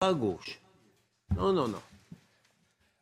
[0.00, 0.60] à gauche.
[1.36, 1.78] Non, non, non.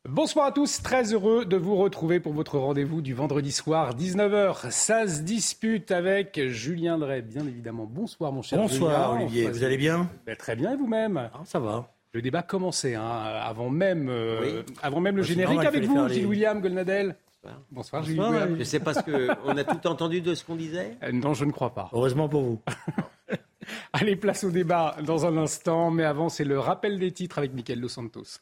[0.06, 4.70] Bonsoir à tous, très heureux de vous retrouver pour votre rendez-vous du vendredi soir, 19h.
[4.70, 7.86] Ça se dispute avec Julien Drey, bien évidemment.
[7.90, 9.24] Bonsoir mon cher Bonsoir Julien.
[9.24, 11.90] Olivier, vous allez bien Ben, Très bien et vous-même Ah, Ça va.
[12.12, 14.74] Le débat commençait hein, avant même, euh, Oui.
[14.82, 17.16] avant même le générique normal, avec vous, Gilles les- William Golnadel.
[17.42, 18.02] Bonsoir.
[18.02, 18.56] Bonsoir, Gilles.
[18.58, 19.28] Je sais pas ce que.
[19.46, 20.96] On a tout entendu de ce qu'on disait?
[21.02, 21.88] Euh, Non, je ne crois pas.
[21.92, 22.60] Heureusement pour vous.
[23.92, 27.52] Allez, place au débat dans un instant, mais avant, c'est le rappel des titres avec
[27.54, 28.40] Michael Dos Santos.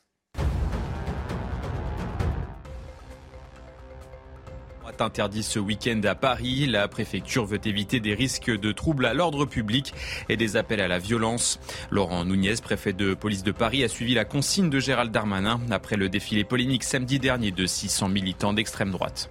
[5.03, 6.67] interdit ce week-end à Paris.
[6.67, 9.93] La préfecture veut éviter des risques de troubles à l'ordre public
[10.29, 11.59] et des appels à la violence.
[11.91, 15.97] Laurent Nunez, préfet de police de Paris, a suivi la consigne de Gérald Darmanin après
[15.97, 19.31] le défilé polémique samedi dernier de 600 militants d'extrême droite.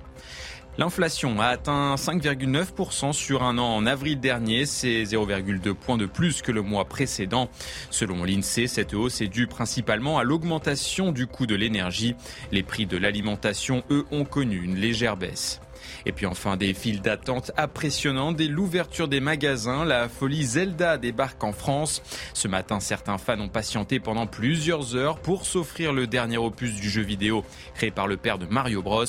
[0.81, 4.65] L'inflation a atteint 5,9% sur un an en avril dernier.
[4.65, 7.51] C'est 0,2 points de plus que le mois précédent.
[7.91, 12.15] Selon l'INSEE, cette hausse est due principalement à l'augmentation du coût de l'énergie.
[12.51, 15.61] Les prix de l'alimentation, eux, ont connu une légère baisse.
[16.05, 19.85] Et puis enfin, des files d'attente impressionnantes dès l'ouverture des magasins.
[19.85, 22.01] La folie Zelda débarque en France.
[22.33, 26.89] Ce matin, certains fans ont patienté pendant plusieurs heures pour s'offrir le dernier opus du
[26.89, 27.43] jeu vidéo
[27.75, 29.05] créé par le père de Mario Bros.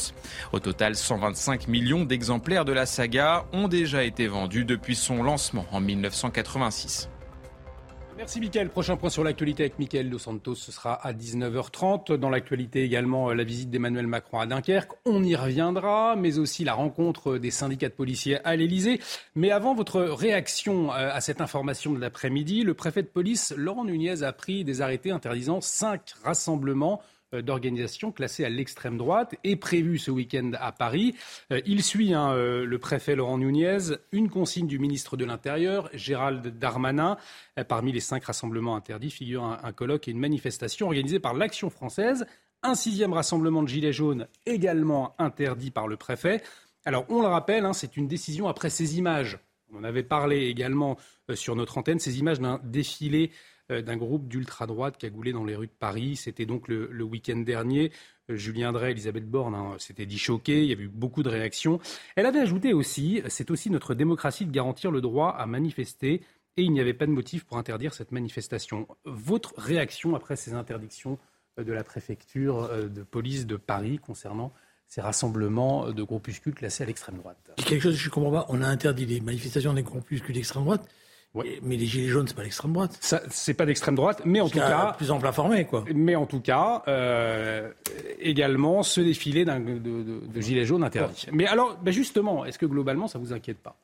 [0.53, 5.67] Au total, 125 millions d'exemplaires de la saga ont déjà été vendus depuis son lancement
[5.73, 7.12] en 1986.
[8.23, 8.69] Merci Mickaël.
[8.69, 12.13] Prochain point sur l'actualité avec Mickaël Dos Santos, ce sera à 19h30.
[12.13, 14.93] Dans l'actualité également, euh, la visite d'Emmanuel Macron à Dunkerque.
[15.05, 19.01] On y reviendra, mais aussi la rencontre des syndicats de policiers à l'Elysée.
[19.35, 23.87] Mais avant votre réaction euh, à cette information de l'après-midi, le préfet de police, Laurent
[23.87, 29.57] Nunez, a pris des arrêtés interdisant cinq rassemblements euh, d'organisations classées à l'extrême droite et
[29.57, 31.15] prévu ce week-end à Paris.
[31.51, 33.79] Euh, Il suit hein, euh, le préfet Laurent Nunez
[34.13, 37.17] une consigne du ministre de l'Intérieur, Gérald Darmanin.
[37.59, 41.71] Euh, Parmi les cinq rassemblements interdits figure un, colloque et une manifestation organisée par l'Action
[41.71, 42.27] française.
[42.63, 46.43] Un sixième rassemblement de Gilets jaunes également interdit par le préfet.
[46.85, 49.39] Alors on le rappelle, hein, c'est une décision après ces images.
[49.73, 50.99] On en avait parlé également
[51.31, 53.37] euh, sur notre antenne, ces images d'un défilé euh,
[53.71, 56.17] d'un groupe d'ultra-droite cagoulé dans les rues de Paris.
[56.17, 57.93] C'était donc le, week-end dernier.
[58.31, 60.63] Euh, Julien Drey, Elisabeth Borne hein, s'étaient dit choqués.
[60.63, 61.81] Il y avait eu beaucoup de réactions.
[62.17, 66.23] Elle avait ajouté aussi, c'est aussi notre démocratie de garantir le droit à manifester.
[66.57, 68.87] Et il n'y avait pas de motif pour interdire cette manifestation.
[69.05, 71.19] Votre réaction après ces interdictions
[71.59, 74.53] euh, de la préfecture euh, de police de Paris concernant
[74.87, 77.39] ces rassemblements de groupuscules classés à l'extrême droite?
[77.57, 78.47] Quelque chose que je comprends pas.
[78.51, 80.87] On a interdit les manifestations des groupuscules d'extrême droite.
[81.35, 81.47] Oui.
[81.49, 82.97] Et- Mais les gilets jaunes, c'est pas l'extrême droite.
[83.01, 85.85] Ça, c'est pas d'extrême droite, mais en tout cas, plus ample informé, quoi.
[85.95, 87.71] Mais en tout cas, euh,
[88.21, 91.27] également ce défilé de, de- de gilets jaunes interdit.
[91.33, 93.77] Mais alors, ben justement, est-ce que globalement, ça vous inquiète pas?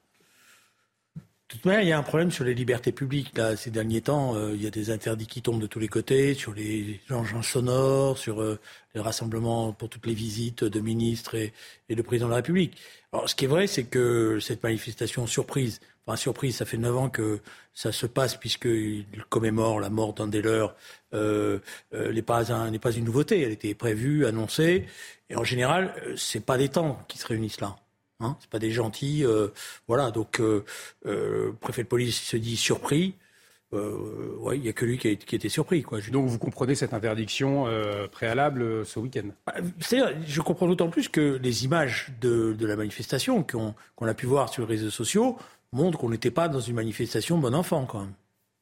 [1.16, 3.34] De toute manière, il y a un problème sur les libertés publiques.
[3.38, 5.88] Là, ces derniers temps, euh, il y a des interdits qui tombent de tous les
[5.88, 8.58] côtés, sur les engins sonores, sur euh,
[8.94, 11.54] les rassemblements pour toutes les visites de ministres et,
[11.88, 12.76] et de président de la République.
[13.14, 15.80] Alors, ce qui est vrai, c'est que cette manifestation surprise,
[16.16, 17.40] surprise, ça fait neuf ans que
[17.74, 20.74] ça se passe puisqu'il commémore la mort d'un des leurs,
[21.14, 21.58] euh,
[21.94, 23.40] euh, n'est pas un- pas une nouveauté.
[23.42, 24.86] Elle était prévue, annoncée,
[25.30, 27.76] et en général, euh, c'est pas des temps qui se réunissent là.
[28.20, 29.48] Hein, c'est pas des gentils, euh,
[29.86, 30.10] voilà.
[30.10, 33.14] Donc, le préfet de police se dit surpris.
[33.70, 36.00] Ouais, il y a que lui qui, a- qui était surpris, quoi.
[36.10, 37.66] Donc vous comprenez cette interdiction
[38.10, 39.28] préalable ce week-end?
[39.46, 39.54] Bah,
[40.26, 44.24] je comprends d'autant plus que les images de, de la manifestation qu'on qu'on a pu
[44.24, 45.36] voir sur les réseaux sociaux
[45.72, 48.12] montrent qu'on n'était pas dans une manifestation bon enfant, quand même.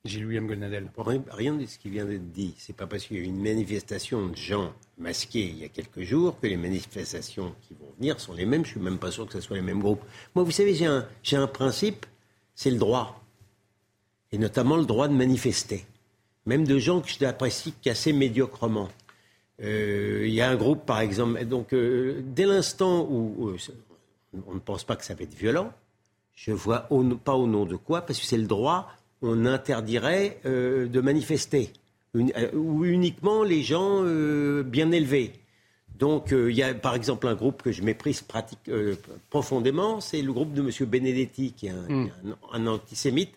[0.05, 0.89] Gilles-William Golnadel.
[0.97, 2.55] Rien- Rien de ce qui vient d'être dit.
[2.59, 5.69] C'est pas parce qu'il y a eu une manifestation de gens masqués il y a
[5.69, 8.65] quelques jours que les manifestations qui vont venir sont les mêmes.
[8.65, 10.03] Je suis même pas sûr que ce soit les mêmes groupes.
[10.37, 12.07] Moi, vous savez, j'ai un, j'ai un principe,
[12.55, 13.21] c'est le droit.
[14.31, 15.85] Et notamment le droit de manifester.
[16.45, 18.89] Même de gens que j'apprécie qu'assez médiocrement.
[19.61, 21.45] Euh, Il y a un groupe, par exemple.
[21.47, 23.57] Donc, euh, dès l'instant où, où
[24.47, 25.73] on ne pense pas que ça va être violent,
[26.37, 28.89] je vois au- pas au nom de quoi, parce que c'est le droit,
[29.23, 31.73] on interdirait euh, de manifester,
[32.15, 35.33] Une- euh, ou uniquement les gens euh, bien élevés.
[35.99, 38.71] Donc, il y a par exemple un groupe que je méprise pratique,
[39.31, 40.71] profondément, c'est le groupe de M.
[40.89, 42.11] Benedetti, qui est un, Mm.
[42.53, 43.33] un antisémite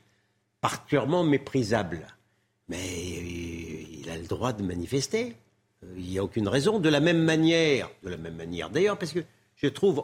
[0.61, 2.05] particulièrement méprisable.
[2.67, 2.77] Mais
[4.01, 5.35] il a le droit de manifester.
[5.97, 6.79] Il n'y a aucune raison.
[6.79, 9.21] De la même manière, de la même manière d'ailleurs, parce que
[9.55, 10.03] je trouve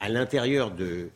[0.00, 1.08] à l'intérieur de,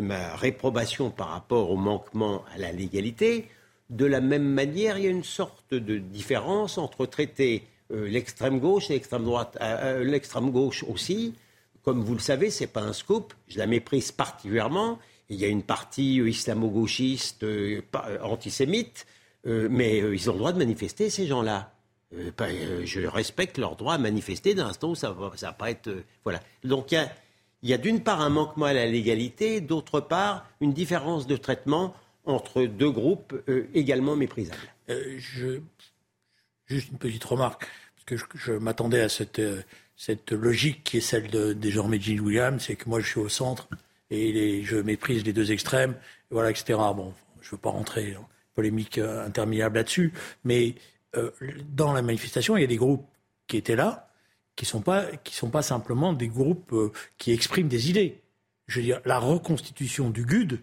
[0.00, 3.48] ma réprobation par rapport au manquement à la légalité,
[3.90, 7.62] de la même manière, il y a une sorte de différence entre traiter
[7.92, 9.56] euh, l'extrême gauche et l'extrême droite.
[9.60, 11.34] Euh, euh, l'extrême gauche aussi,
[11.82, 13.32] comme vous le savez, c'est pas un scoop.
[13.46, 14.98] Je la méprise particulièrement.
[15.28, 17.44] Il y a une partie islamo-gauchiste,
[18.22, 19.06] antisémite,
[19.44, 21.72] mais ils ont le droit de manifester, ces gens-là.
[22.12, 25.90] je respecte leur droit à manifester d'un instant où ça va, va pas être.
[26.22, 26.40] voilà.
[26.62, 27.10] Donc il y a,
[27.66, 31.94] y a d'une part un manquement à la légalité, d'autre part une différence de traitement
[32.24, 33.34] entre deux groupes
[33.74, 34.58] également méprisables.
[34.88, 35.60] je
[36.66, 39.62] Juste une petite remarque, parce que je, m'attendais à cette, euh,
[39.96, 43.20] cette logique qui est celle de, des gens Gene Williams, c'est que moi je suis
[43.20, 43.68] au centre
[44.10, 45.94] et je méprise les deux extrêmes,
[46.30, 46.74] voilà, etc.
[46.96, 50.12] Bon, je ne veux pas rentrer en polémique euh, interminable là-dessus,
[50.44, 50.74] mais
[51.16, 51.30] euh,
[51.72, 53.06] dans la manifestation, il y a des groupes
[53.46, 54.10] qui étaient là,
[54.56, 56.74] qui ne sont, pas, sont pas simplement des groupes
[57.18, 58.22] qui expriment des idées.
[58.66, 60.58] Je veux dire, la reconstitution du GUD,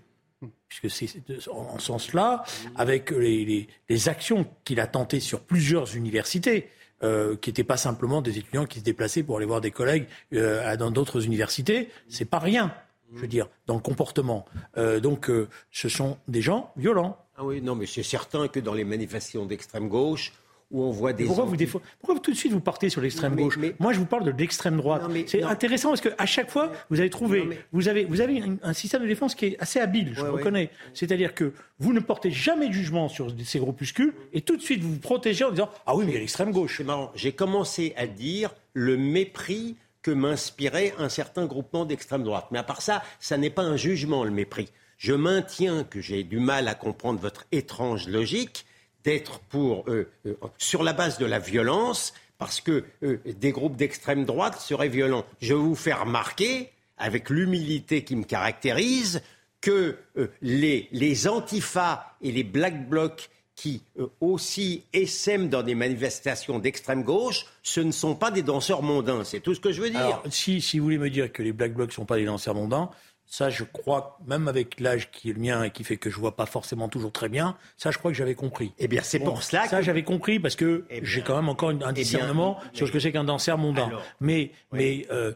[0.68, 2.44] puisque c'est en ce sens-là,
[2.76, 3.68] avec les,
[4.08, 6.70] actions qu'il a tentées sur plusieurs universités,
[7.04, 10.06] euh, qui n'étaient pas simplement des étudiants qui se déplaçaient pour aller voir des collègues
[10.34, 12.74] euh, dans d'autres universités, c'est pas rien,
[13.14, 14.46] je veux dire, dans le comportement.
[14.78, 15.30] Euh, donc,
[15.72, 17.18] ce sont des gens violents.
[17.36, 20.34] Ah oui, non, mais c'est certain que dans les manifestations d'extrême gauche,
[20.74, 21.26] où on voit des.
[21.26, 21.56] Pourquoi, vous,
[22.00, 23.58] pourquoi tout de suite vous partez sur l'extrême gauche?
[23.80, 25.04] Moi, je vous parle de l'extrême droite.
[25.28, 29.04] C'est intéressant parce qu'à chaque fois, vous avez trouvé, vous avez, vous avez un, système
[29.04, 30.70] de défense qui est assez habile, je reconnais.
[30.94, 34.82] C'est-à-dire que vous ne portez jamais de jugement sur ces groupuscules et tout de suite
[34.82, 36.78] vous vous protégez en disant Ah oui, mais il y a l'extrême gauche.
[36.78, 37.12] C'est marrant.
[37.16, 42.48] J'ai commencé à dire le mépris que m'inspirait un certain groupement d'extrême droite.
[42.52, 44.70] Mais à part ça, ça n'est pas un jugement, le mépris.
[44.98, 48.66] Je maintiens que j'ai du mal à comprendre votre étrange logique
[49.04, 53.76] d'être pour, euh, euh, sur la base de la violence, parce que euh, des groupes
[53.76, 55.26] d'extrême droite seraient violents.
[55.42, 59.22] Je vous faire remarquer, avec l'humilité qui me caractérise,
[59.62, 59.98] que
[60.42, 63.82] les, les antifas et les black blocs qui
[64.20, 69.24] aussi essaiment dans des manifestations d'extrême gauche, ce ne sont pas des danseurs mondains.
[69.24, 70.22] C'est tout ce que je veux dire.
[70.30, 72.56] si, si vous voulez me dire que les black blocs ne sont pas des danseurs
[72.56, 72.90] mondains,
[73.26, 76.18] ça, je crois, même avec l'âge qui est le mien et qui fait que je
[76.18, 78.74] vois pas forcément toujours très bien, ça, je crois que j'avais compris.
[78.78, 79.70] Eh bien, c'est pour cela que...
[79.70, 82.92] Ça, j'avais compris parce que eh j'ai quand même encore un eh discernement sur ce
[82.92, 83.90] que c'est qu'un danseur mondain.
[84.20, 85.34] mais, mais euh,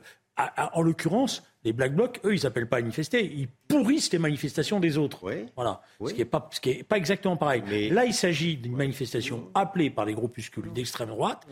[0.74, 4.98] en l'occurrence, les Black Blocs, eux, ils s'appellent pas manifester, ils pourrissent les manifestations des
[4.98, 5.26] autres.
[5.56, 5.82] Voilà.
[6.06, 6.50] Ce qui est pas,
[6.88, 7.90] pas exactement pareil.
[7.90, 11.48] Là, il s'agit d'une manifestation appelée par les groupuscules d'extrême droite,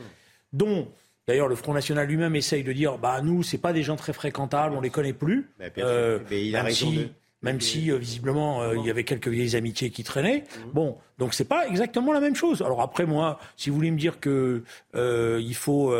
[0.53, 0.91] dont
[1.27, 4.13] D'ailleurs, le Front National lui-même essaye de dire, bah nous, c'est pas des gens très
[4.13, 5.49] fréquentables, on les connaît plus.
[5.79, 7.11] Euh, mais il a raison si,
[7.41, 10.43] Même si euh, visiblement euh, il y avait quelques vieilles amitiés qui traînaient.
[10.65, 10.71] Mhm.
[10.73, 12.61] Bon, donc c'est pas exactement la même chose.
[12.61, 14.63] Alors après moi, si vous voulez me dire que
[14.93, 15.95] il faut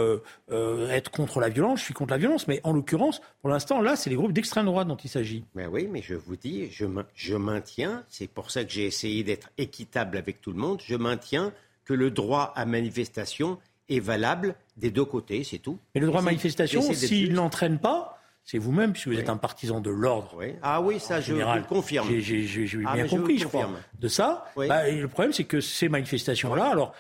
[0.48, 2.48] être contre la violence, je suis contre la violence.
[2.48, 5.44] Mais en l'occurrence, pour l'instant, là, c'est les groupes d'extrême droite dont il s'agit.
[5.56, 6.86] Mais oui, mais je vous dis, je,
[7.16, 8.04] je maintiens.
[8.10, 10.82] C'est pour ça que j'ai essayé d'être équitable avec tout le monde.
[10.86, 11.52] Je maintiens
[11.84, 13.58] que le droit à manifestation
[13.90, 15.78] est valable des deux côtés, c'est tout.
[15.94, 19.82] Mais le droit de manifestation, s'il n'entraîne pas, c'est vous-même, puisque vous êtes un partisan
[19.82, 20.40] de l'ordre.
[20.62, 22.08] Ah oui, ça, je, le confirme.
[22.20, 24.46] J'ai ah, bien compris, je, crois, de ça.
[24.56, 26.94] Bah, le problème, c'est que ces manifestations-là, alors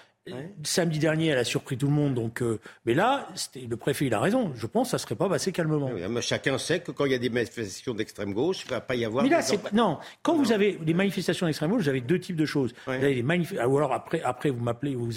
[0.63, 2.15] Samedi dernier, elle a surpris tout le monde.
[2.15, 4.51] Donc, euh, mais là, le préfet, il a raison.
[4.55, 5.91] Je pense que ça ne serait pas passé calmement.
[6.21, 8.95] chacun sait que quand il y a des manifestations d'extrême gauche, il ne va pas
[8.95, 9.23] y avoir.
[9.23, 9.41] Mais là,
[9.73, 9.99] non.
[10.23, 12.73] Quand vous avez des manifestations d'extrême gauche, vous avez deux types de choses.
[12.87, 15.09] Vous avez des Ou alors après, après vous m'appelez, vous,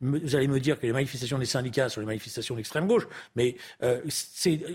[0.00, 3.06] vous, allez me dire que les manifestations des syndicats sont les manifestations d'extrême gauche.
[3.36, 4.00] Mais euh,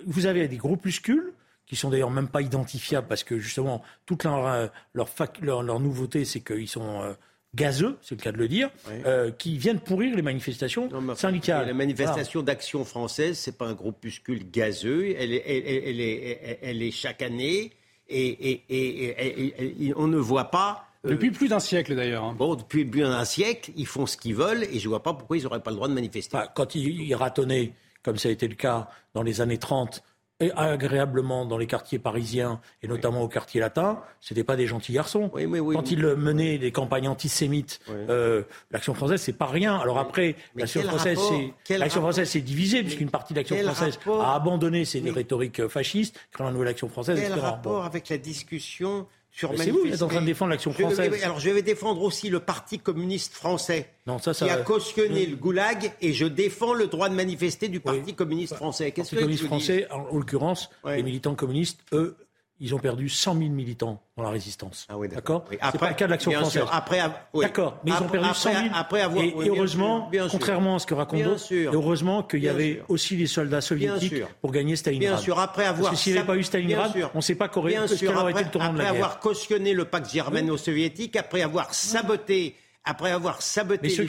[0.06, 1.34] vous avez des groupuscules
[1.66, 5.10] qui sont d'ailleurs même pas identifiables parce que justement toute leur euh, leur,
[5.42, 7.16] leur, leur nouveauté, c'est qu'ils sont
[7.56, 8.70] gazeux, c'est le cas de le dire,
[9.06, 11.68] euh, qui viennent pourrir les manifestations syndicales.
[11.68, 16.92] La manifestation d'action française, c'est pas un groupuscule gazeux, elle est, elle, est, elle est
[16.92, 17.72] chaque année
[18.10, 20.86] et, et, on ne voit pas.
[21.06, 22.24] Euh, depuis plus d'un siècle d'ailleurs.
[22.24, 22.36] Hein.
[22.38, 25.14] Bon, depuis plus d'un siècle, ils font ce qu'ils veulent et je ne vois pas
[25.14, 26.38] pourquoi ils n'auraient pas le droit de manifester.
[26.56, 30.04] quand ils, ils ratonnaient, comme ça a été le cas dans les années 30,
[30.42, 34.92] et agréablement dans les quartiers parisiens et notamment au quartier latin, c'était pas des gentils
[34.92, 35.30] garçons.
[35.30, 39.78] Quand ils menaient des campagnes antisémites, euh, l'action française c'est pas rien.
[39.78, 41.20] Alors après, l'action française
[41.64, 46.20] c'est l'action française c'est divisé puisqu'une partie de l'action française a abandonné ses rhétoriques fascistes,
[46.32, 47.18] créant la nouvelle action française.
[47.20, 51.24] Quel rapport avec la discussion c'est vous qui êtes en train de défendre l'action française.
[51.24, 55.26] alors je vais défendre aussi le Parti communiste français non, ça, ça, qui a cautionné
[55.26, 58.92] le goulag et je défends le droit de manifester du Parti communiste français.
[58.92, 62.16] Qu'est-ce que le Parti communiste français, en l'occurrence, les militants communistes, eux,
[62.60, 64.86] ils ont perdu 100 000 militants dans la résistance.
[64.90, 65.44] Ah oui, d'accord.
[65.52, 65.58] Oui.
[65.72, 66.62] C'est pas le cas de l'action bien française.
[66.64, 67.44] sûr, après, av- oui.
[67.46, 68.60] D'accord, mais ils ont Après- perdu 100 000.
[68.68, 70.32] après- après avoir- et, et bien heureusement, sûr, bien sûr.
[70.40, 71.72] contrairement à ce que raconte Bien d'autres, sûr.
[71.74, 72.86] et heureusement qu'il y Bien avait sûr.
[72.88, 74.30] aussi les soldats soviétiques sûr.
[74.42, 75.10] pour gagner Stalingrad.
[75.16, 77.12] Bien sûr, après avoir Parce que s'il n'y avait pas eu Stalingrad, bien sûr.
[77.14, 78.84] on ne sait pas qu'aurait- Bien quel sûr, aurait après, été le tournant de la
[78.86, 79.06] après guerre.
[79.06, 82.56] avoir cautionné le pacte germano-soviétique, après avoir saboté,
[82.86, 84.04] après avoir saboté Mais ceux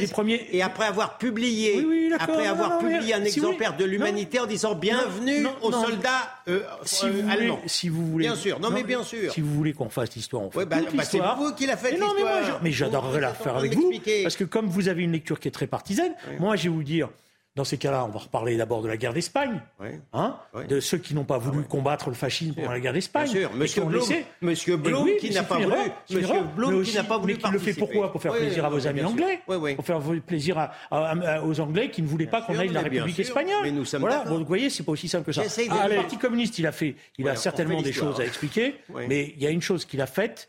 [0.00, 3.38] les premiers- et après avoir publié, Oui, oui, d'accord, après avoir non, publié un si
[3.38, 7.32] exemplaire voulez- de l'humanité en disant bienvenue non, aux soldats euh, si euh, vous, voulez,
[7.32, 7.60] allemands.
[7.66, 8.26] si vous voulez.
[8.26, 9.32] Bien sûr, non, mais bien sûr.
[9.32, 11.76] Si vous voulez qu'on fasse l'histoire, on fait Ouais, bah, bah, c'est vous qui la
[11.76, 12.60] faites, Mais l'histoire.
[12.72, 13.92] j'adorerais la faire avec vous.
[14.22, 16.82] Parce que comme vous avez une lecture qui est très partisane, moi, je vais vous
[16.84, 17.08] dire,
[17.56, 19.60] dans ces cas-là, on va reparler d'abord de la guerre d'Espagne,
[20.12, 20.36] hein,
[20.68, 23.26] de ceux qui n'ont pas voulu combattre le fascisme pendant la guerre Bien d'Espagne.
[23.26, 24.02] sûr, et Monsieur Blum,
[24.40, 25.74] Monsieur Blum qui n'a pas voulu,
[26.08, 26.40] Monsieur.
[26.54, 28.12] Blum qui n'a pas voulu Mais qui le fait pourquoi?
[28.12, 29.12] Pour faire plaisir à vos amis bien sûr.
[29.24, 29.74] anglais.
[29.74, 32.68] Pour faire plaisir à- à- à- aux Anglais qui ne voulaient pas qu'on sûr, aille
[32.68, 33.62] de la bien République sûr, espagnole.
[33.64, 35.42] mais nous sommes voilà, vous voyez, c'est pas aussi simple que ça.
[35.70, 35.88] Ah.
[35.88, 38.76] Le Parti communiste, il a fait, il a certainement des choses à expliquer,
[39.08, 40.48] mais il y a une chose qu'il a faite.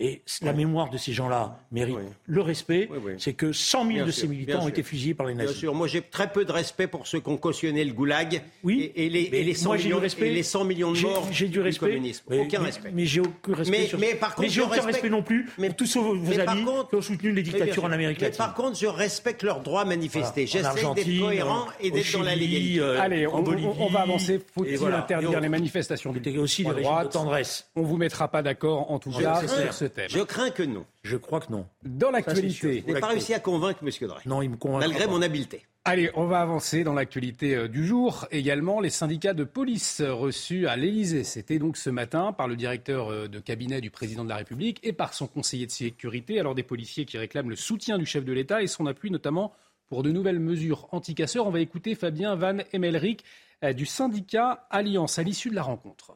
[0.00, 2.02] Et la mémoire de ces gens-là mérite Oui.
[2.26, 3.12] le respect, Oui, oui.
[3.18, 4.68] c'est que 100 000 Bien de sûr, ces militants bien ont sûr.
[4.70, 5.58] été fusillés par les Bien nazis.
[5.58, 8.92] sûr, moi j'ai très peu de respect pour ceux qui ont cautionné le goulag Oui,
[8.94, 10.28] et, et les, mais et les 100 moi, du millions, respect.
[10.28, 11.86] et les 100 millions de morts J'ai du respect.
[11.86, 12.24] communisme.
[12.30, 12.90] mais- aucun mais- respect.
[12.94, 13.76] Mais j'ai aucun respect.
[13.76, 15.96] Mais- sur- mais par contre, mais j'ai aucun respecte- respect non plus mais- pour tous
[15.96, 18.26] vos, vos mais amis contre- qui ont soutenu les Mais bien dictatures en Amérique Mais
[18.28, 18.38] latine.
[18.38, 20.44] par contre, je respecte leur droit à manifester.
[20.46, 20.74] Voilà.
[20.76, 22.78] J'essaie d'être cohérent et d'être dans la légalité.
[22.80, 23.42] euh, Allez, on,
[23.88, 24.40] va avancer.
[24.54, 27.66] Faut-il interdire les manifestations du de droite tendresse.
[27.74, 30.08] On vous mettra pas d'accord en tout cas sur ce thème.
[30.08, 30.84] Je crains que non.
[31.02, 31.66] Je crois que non.
[31.84, 33.90] Dans l'actualité, Je n'ai pas réussi à convaincre M.
[34.08, 34.80] Drey, Non, il me convainc.
[34.80, 35.10] malgré pas.
[35.10, 35.64] mon habileté.
[35.84, 38.26] Allez, on va avancer dans l'actualité euh, du jour.
[38.30, 41.24] Également, les syndicats de police reçus à l'Élysée.
[41.24, 44.80] C'était donc ce matin par le directeur euh, de cabinet du président de la République
[44.82, 46.38] et par son conseiller de sécurité.
[46.40, 49.52] Alors des policiers qui réclament le soutien du chef de l'État et son appui notamment
[49.88, 51.46] pour de nouvelles mesures anti-casseurs.
[51.46, 53.24] On va écouter Fabien Van Emelric
[53.64, 56.12] euh, du syndicat Alliance à l'issue de la rencontre.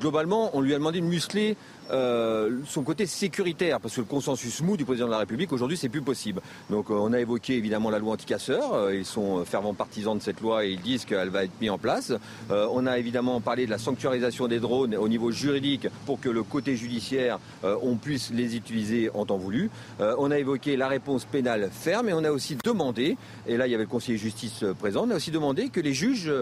[0.00, 1.56] Globalement, on lui a demandé de muscler
[1.90, 5.76] euh, son côté sécuritaire, parce que le consensus mou du président de la République, aujourd'hui,
[5.76, 6.40] c'est plus possible.
[6.70, 10.22] Donc euh, on a évoqué évidemment la loi anti-casseurs, Euh, ils sont fervents partisans de
[10.22, 12.12] cette loi et ils disent qu'elle va être mise en place.
[12.50, 16.30] Euh, on a évidemment parlé de la sanctuarisation des drones au niveau juridique pour que
[16.30, 19.70] le côté judiciaire, on puisse les utiliser en temps voulu.
[19.98, 23.16] On a évoqué la réponse pénale ferme et on a aussi demandé,
[23.46, 25.80] et là il y avait le conseiller de justice présent, on a aussi demandé que
[25.80, 26.32] les juges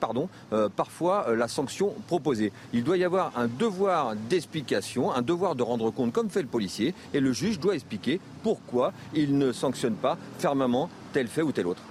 [0.00, 2.52] pardon, euh, parfois euh, la sanction proposée.
[2.72, 6.48] Il doit y avoir un devoir d'explication, un devoir de rendre compte comme fait le
[6.48, 11.52] policier, et le juge doit expliquer pourquoi il ne sanctionne pas fermement tel fait ou
[11.52, 11.82] tel autre.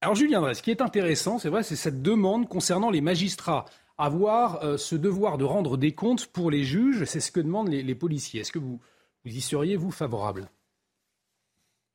[0.00, 3.64] Alors Julien Drey, ce qui est intéressant, c'est vrai, c'est cette demande concernant les magistrats.
[3.96, 7.68] Avoir euh, ce devoir de rendre des comptes pour les juges, c'est ce que demandent
[7.68, 8.40] les, les policiers.
[8.40, 8.80] Est-ce que vous,
[9.24, 10.48] vous y seriez, vous, favorable?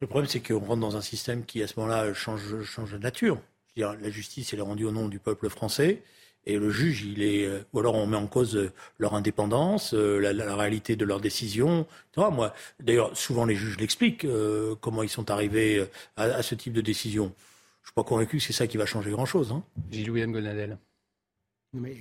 [0.02, 2.98] Le problème, c'est qu'on rentre dans un système qui, à ce moment-là, change, change de
[2.98, 3.38] nature.
[3.78, 6.04] La justice, elle est rendue au nom du peuple français.
[6.46, 7.46] Et le juge, il est.
[7.46, 11.06] euh, Ou alors on met en cause euh, leur indépendance, euh, la, la réalité de
[11.06, 11.86] leurs décisions.
[12.12, 15.86] Tu vois, moi, d'ailleurs, souvent les juges l'expliquent, euh, comment ils sont arrivés
[16.16, 17.34] à, à ce type de décision.
[17.84, 19.52] Je suis pas convaincu que c'est ça qui va changer grand-chose.
[19.52, 19.64] Hein.
[19.92, 20.78] Gilles-William Gonadel.
[21.74, 21.96] Mais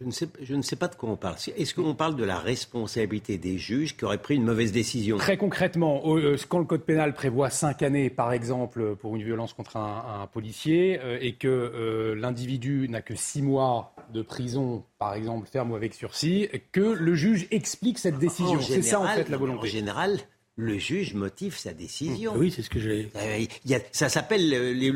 [0.00, 1.36] je ne, sais, je ne sais pas de quoi on parle.
[1.56, 5.16] Est-ce qu'on parle de la responsabilité des juges qui auraient pris une mauvaise décision?
[5.16, 9.54] Très concrètement, euh, quand le code pénal prévoit cinq années, par exemple, pour une violence
[9.54, 14.84] contre un, un policier, euh, et que euh, l'individu n'a que six mois de prison,
[14.98, 18.58] par exemple, ferme ou avec sursis, que le juge explique cette décision.
[18.58, 19.68] En C'est ça, en fait, la En volonté.
[19.68, 20.18] général,
[20.56, 22.34] le juge motive sa décision.
[22.36, 23.10] Oui, c'est ce que j'ai.
[23.16, 24.90] Euh, il y a- ça s'appelle le- le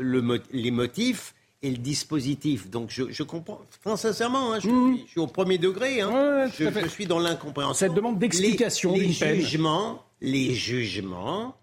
[0.00, 2.70] le les motifs et le dispositif.
[2.70, 3.60] Donc je, je comprends.
[3.82, 6.00] Très sincèrement, hein, je, suis, je suis au premier degré.
[6.00, 6.10] hein.
[6.10, 7.74] Ouais, je, suis dans l'incompréhension.
[7.86, 11.56] Cette demande d'explication Les, les jugements, les jugements,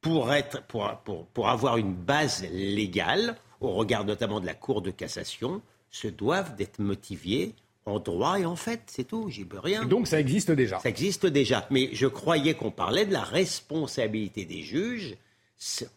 [0.00, 4.82] pour, être, pour, pour, pour avoir une base légale, au regard notamment de la Cour
[4.82, 7.54] de cassation, se doivent d'être motivés
[7.86, 8.80] en droit et en fait.
[8.86, 9.28] C'est tout.
[9.30, 9.84] J'y peux rien.
[9.84, 10.78] Donc ça existe déjà.
[10.80, 11.66] Ça existe déjà.
[11.70, 15.16] Mais je croyais qu'on parlait de la responsabilité des juges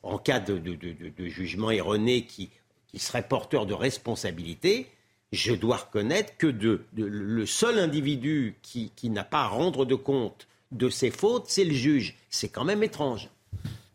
[0.04, 2.50] en cas de- de- de jugement erroné qui,
[2.95, 4.87] qui serait porteur de responsabilité.
[5.33, 9.83] Je dois reconnaître que de, de- le seul individu qui, qui n'a pas à rendre
[9.85, 12.15] de compte de ses fautes, c'est le juge.
[12.29, 13.29] C'est quand même étrange.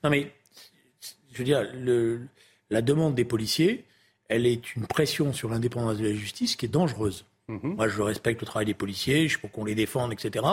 [0.04, 0.30] Non, mais,
[1.32, 2.20] je veux dire, le-
[2.68, 3.84] la demande des policiers,
[4.28, 7.24] elle est une pression sur l'indépendance de la justice qui est dangereuse.
[7.48, 10.44] Moi, je respecte le travail des policiers, je faut qu'on les défende, etc.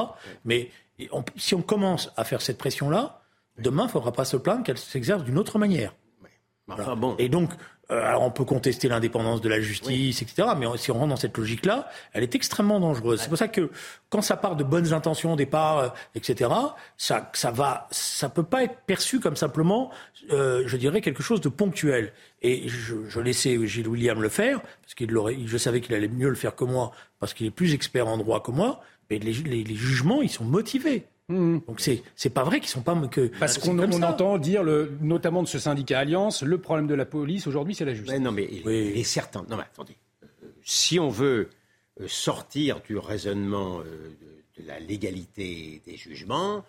[0.45, 0.71] Mais
[1.11, 3.21] on- si on commence à faire cette pression-là,
[3.59, 5.93] demain, il ne faudra pas se plaindre qu'elle s'exerce d'une autre manière.
[6.69, 7.15] Enfin, bon.
[7.17, 7.51] Et donc,
[7.91, 10.49] euh, alors on peut contester l'indépendance de la justice, etc.
[10.57, 13.21] Mais si on rentre dans cette logique-là, elle est extrêmement dangereuse.
[13.21, 13.71] C'est pour ça que
[14.09, 16.51] quand ça part de bonnes intentions au départ, euh, etc.,
[16.97, 19.91] ça, ça va, ça peut pas être perçu comme simplement,
[20.31, 22.11] euh, je dirais, quelque chose de ponctuel.
[22.41, 26.09] Et je, je laissais Gilles William le faire parce qu'il l'aurait, je savais qu'il allait
[26.09, 28.81] mieux le faire que moi parce qu'il est plus expert en droit que moi.
[29.09, 31.07] Mais les, les, les jugements, ils sont motivés.
[31.29, 31.59] Mmh.
[31.67, 34.97] Donc c'est c'est pas vrai qu'ils sont pas que Parce qu'on on entend dire, le,
[35.01, 38.19] notamment de ce syndicat Alliance, le problème de la police aujourd'hui, c'est la justice.
[38.19, 38.91] Non, mais il, Oui.
[38.93, 39.45] il est certain.
[39.49, 39.97] Non, mais attendez.
[40.63, 41.49] Si on veut
[41.99, 43.83] euh, sortir du raisonnement euh,
[44.55, 46.63] de, de la légalité des jugements,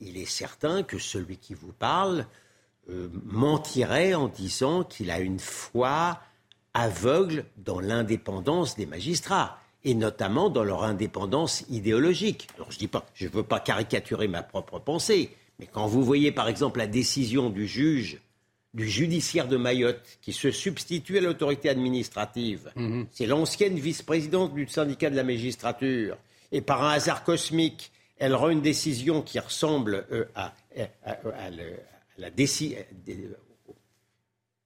[0.00, 2.26] il est certain que celui qui vous parle
[2.90, 6.20] euh, mentirait en disant qu'il a une foi
[6.74, 12.48] aveugle dans l'indépendance des magistrats et notamment dans leur indépendance idéologique.
[12.56, 16.32] Alors je dis pas, je veux pas caricaturer ma propre pensée, mais quand vous voyez
[16.32, 18.20] par exemple la décision du juge
[18.72, 22.72] du judiciaire de Mayotte qui se substitue à l'autorité administrative,
[23.12, 26.16] c'est l'ancienne vice-présidente du syndicat de la magistrature,
[26.50, 31.44] et par un hasard cosmique, elle rend une décision qui ressemble euh, à, à- à-
[31.44, 31.74] à le-
[32.16, 32.76] à la déci-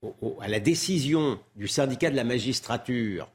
[0.02, 3.28] au- au- à la décision du syndicat de la magistrature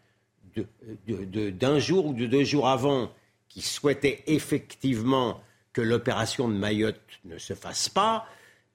[0.56, 0.66] de-
[1.08, 3.12] de- de- d'un jour ou de deux jours avant
[3.50, 5.40] qui souhaitait effectivement
[5.74, 8.26] que l'opération de Mayotte ne se fasse pas,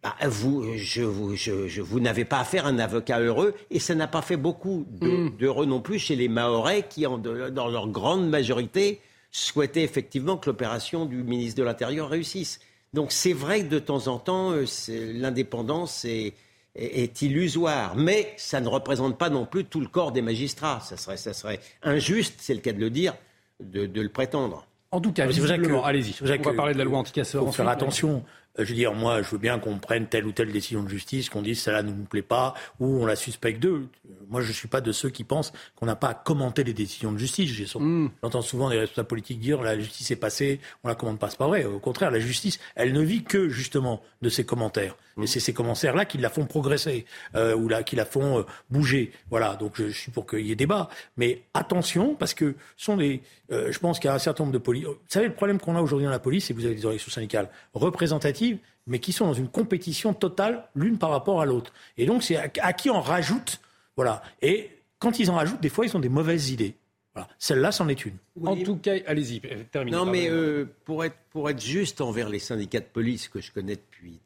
[0.03, 3.79] bah, vous, je, vous, je- je- vous n'avez pas affaire à un avocat heureux et
[3.81, 7.69] ça n'a pas fait beaucoup de- d'heureux non plus chez les Mahorais qui, en dans
[7.69, 12.61] leur grande majorité, souhaitaient effectivement que l'opération du ministre de l'Intérieur réussisse.
[12.95, 14.65] Donc c'est vrai que de temps en temps, euh,
[15.13, 16.35] l'indépendance est,
[16.75, 20.81] est- est illusoire, mais ça ne représente pas non plus tout le corps des magistrats.
[20.81, 23.15] Ça serait, ça serait injuste, c'est le cas de le dire,
[23.61, 24.67] de, de le prétendre.
[24.91, 26.15] En tout cas, que- visiblement, allez-y.
[26.23, 27.43] On va parler de la loi anti-casseurs.
[27.43, 28.25] Il faut faire attention.
[28.59, 30.89] Euh, Je veux dire, moi, je veux bien qu'on prenne telle ou telle décision de
[30.89, 33.89] justice, qu'on dise celle-là ne nous plaît pas, ou on la suspecte d'eux.
[34.09, 36.65] Euh, Moi, je ne suis pas de ceux qui pensent qu'on n'a pas à commenter
[36.65, 37.75] les décisions de justice.
[37.75, 38.09] Hmm.
[38.23, 41.31] J'entends souvent des responsables politiques dire la justice est passée, on la commande pas.
[41.31, 41.65] C'est pas vrai.
[41.65, 44.97] Au contraire, la justice, elle ne vit que justement de ses commentaires.
[45.21, 48.43] Et c'est ces commentaires-là qui la font progresser, euh, ou là, qui la font euh,
[48.71, 49.11] bouger.
[49.31, 49.57] Voilà.
[49.57, 50.89] Donc, je, je suis pour qu'il y ait débat.
[51.17, 53.21] Mais attention, parce que ce sont des.
[53.51, 54.85] Euh, je pense qu'il y a un certain nombre de polices.
[54.85, 56.85] Vous savez, le problème qu'on a aujourd'hui dans la police, c'est que vous avez des
[56.85, 61.73] organisations syndicales représentatives, mais qui sont dans une compétition totale l'une par rapport à l'autre.
[61.97, 63.61] Et donc, c'est à, à qui on rajoute.
[63.97, 64.23] Voilà.
[64.43, 66.75] Et quand ils en rajoutent, des fois, ils ont des mauvaises idées.
[67.15, 67.29] Voilà.
[67.39, 68.17] Celle-là, c'en est une.
[68.45, 69.97] En tout cas, allez-y, euh, terminez.
[69.97, 73.51] Non, mais euh, pour, être, pour être juste envers les syndicats de police que je
[73.51, 74.21] connais depuis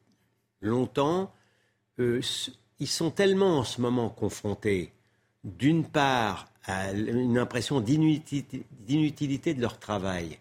[0.61, 1.33] longtemps,
[1.99, 2.21] euh,
[2.79, 4.91] ils sont tellement en ce moment confrontés,
[5.43, 10.37] d'une part, à une impression d'inutilité de leur travail,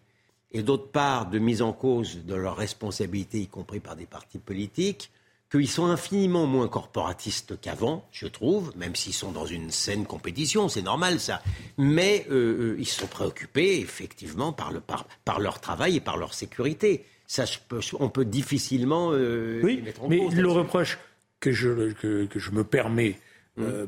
[0.53, 4.39] et d'autre part, de mise en cause de leurs responsabilités, y compris par des partis
[4.39, 5.11] politiques,
[5.51, 10.69] qu'ils sont infiniment moins corporatistes qu'avant, je trouve, même s'ils sont dans une saine compétition,
[10.69, 11.43] c'est normal ça.
[11.77, 16.17] Mais euh, euh, ils sont préoccupés effectivement par, le, par, par leur travail et par
[16.17, 17.05] leur sécurité.
[17.27, 20.35] Ça, peux- on peut difficilement euh, les Oui, mettre en mais cause.
[20.35, 20.59] le là-dessus.
[20.59, 20.99] reproche
[21.41, 23.19] que je, que, que je me permets
[23.59, 23.87] euh,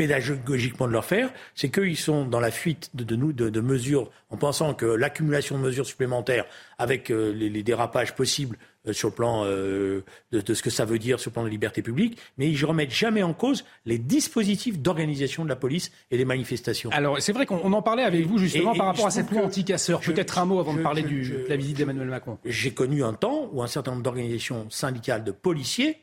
[0.00, 3.60] pédagogiquement de leur faire, c'est qu'ils sont dans la fuite de, de nous de, de
[3.60, 6.46] mesures en pensant que l'accumulation de mesures supplémentaires
[6.78, 8.56] avec euh, les, les dérapages possibles
[8.88, 11.44] euh, sur le plan euh, de, de ce que ça veut dire sur le plan
[11.44, 15.56] de liberté publique, mais ils ne remettent jamais en cause les dispositifs d'organisation de la
[15.56, 16.88] police et des manifestations.
[16.92, 19.10] Alors, c'est vrai qu'on on en parlait avec vous justement Et- et par rapport à
[19.10, 21.76] cette loi je- Peut-être un mot avant de parler je- du- je- de la visite
[21.76, 22.38] d'Emmanuel Macron.
[22.46, 25.98] J'ai connu un temps où un certain nombre d'organisations syndicales de policiers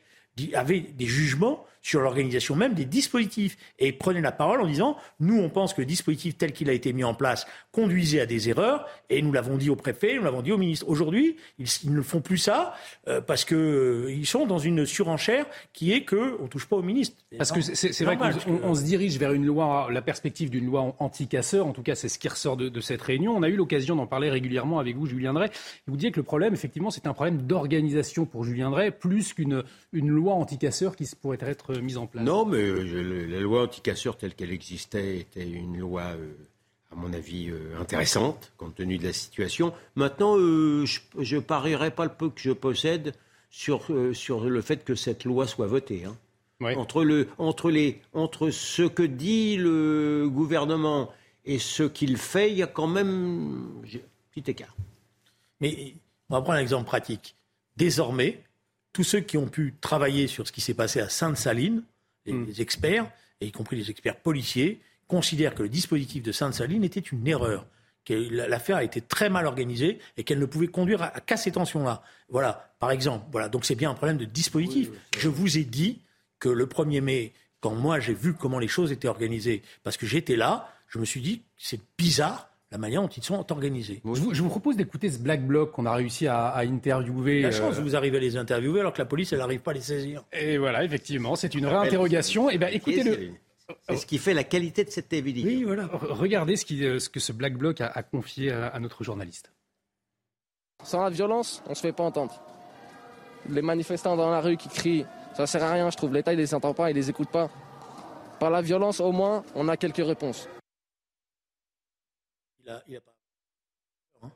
[0.54, 5.38] avaient des jugements sur l'organisation même des dispositifs et prenaient la parole en disant nous
[5.40, 8.50] on pense que le dispositif tel qu'il a été mis en place conduisait à des
[8.50, 10.86] erreurs et nous l'avons dit au préfet, nous l'avons dit au ministre.
[10.86, 12.74] Aujourd'hui, ils, ils ne font plus ça
[13.08, 16.76] euh, parce que euh, ils sont dans une surenchère qui est que on touche pas
[16.76, 17.16] au ministre.
[17.38, 21.66] Parce que c'est- vrai qu'on se dirige vers une loi, la perspective d'une loi anti-casseurs.
[21.66, 23.34] En tout cas, c'est ce qui ressort de, de cette réunion.
[23.34, 25.50] On a eu l'occasion d'en parler régulièrement avec vous, Julien Drey.
[25.86, 29.62] Vous disiez que le problème, effectivement, c'est un problème d'organisation pour Julien Drey, plus qu'une
[29.92, 32.24] une loi anti-casseurs qui pourrait être mise en place.
[32.24, 36.32] Non, mais euh, la loi anticasseur telle qu'elle existait était une loi, euh,
[36.92, 39.72] à mon avis, euh, intéressante, compte tenu de la situation.
[39.94, 43.14] Maintenant, euh, je, je parierais pas le peu que je possède
[43.50, 46.04] sur, euh, sur le fait que cette loi soit votée.
[46.04, 46.16] hein.
[46.60, 46.74] Ouais.
[46.74, 51.12] Entre, le, entre, les, entre ce que dit le gouvernement
[51.44, 53.98] et ce qu'il fait, il y a quand même un
[54.34, 54.74] petit écart.
[55.60, 55.94] Mais
[56.28, 57.36] on va prendre un exemple pratique.
[57.76, 58.42] Désormais,
[58.98, 61.84] tous ceux qui ont pu travailler sur ce qui s'est passé à Sainte-Saline,
[62.26, 62.46] les, Hmm.
[62.46, 63.08] les experts,
[63.40, 67.64] et y compris les experts policiers, considèrent que le dispositif de Sainte-Saline était une erreur,
[68.04, 71.36] que l'affaire a été très mal organisée et qu'elle ne pouvait conduire à, à qu'à
[71.36, 72.02] ces tensions-là.
[72.28, 73.24] Voilà, par exemple.
[73.30, 74.88] Voilà, donc c'est bien un problème de dispositif.
[75.16, 76.00] Je vous ai dit
[76.40, 79.62] que le 1er mai, quand moi j'ai vu comment les choses étaient organisées.
[79.84, 83.50] Parce que j'étais là, je me suis dit, c'est bizarre la manière dont ils sont
[83.50, 84.02] organisés.
[84.04, 87.42] Je vous, je vous propose d'écouter ce Black Bloc qu'on a réussi à, à interviewer.
[87.42, 89.70] La chance, euh, vous arrivez à les interviewer alors que la police, elle n'arrive pas
[89.70, 90.24] à les saisir.
[90.32, 92.50] Et voilà, effectivement, c'est une réinterrogation.
[92.50, 93.30] Eh ben, écoutez-le.
[93.88, 95.46] C'est ce qui fait la qualité de cette télévision.
[95.48, 95.88] Oui, voilà.
[95.92, 99.04] Regardez ce, qui, euh, ce que ce Black Bloc a, a confié à, à notre
[99.04, 99.52] journaliste.
[100.84, 102.40] Sans la violence, on se fait pas entendre.
[103.48, 106.12] Les manifestants dans la rue qui crient, ça sert à rien, je trouve.
[106.14, 107.50] L'État, il les entend pas, il les écoute pas.
[108.40, 110.48] Par la violence, au moins, on a quelques réponses.
[112.68, 113.14] Il a, il a pas...
[114.22, 114.30] Hein?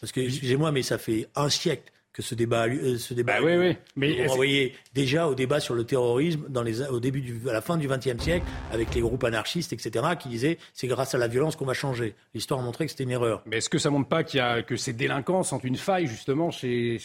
[0.00, 3.12] Parce que, excusez-moi, mais ça fait un siècle que ce débat, a lieu- euh, ce
[3.14, 3.40] débat.
[3.40, 3.76] Bah oui, oui.
[3.96, 7.52] Mais Vous renvoyez déjà au débat sur le terrorisme dans les, au début du, à
[7.54, 11.18] la fin du XXe siècle avec les groupes anarchistes, etc., qui disaient c'est grâce à
[11.18, 12.14] la violence qu'on va changer.
[12.34, 13.42] L'histoire a montré que c'était une erreur.
[13.46, 16.06] Mais est-ce que ça montre pas qu'il y a, que ces délinquants sont une faille
[16.06, 17.00] justement chez,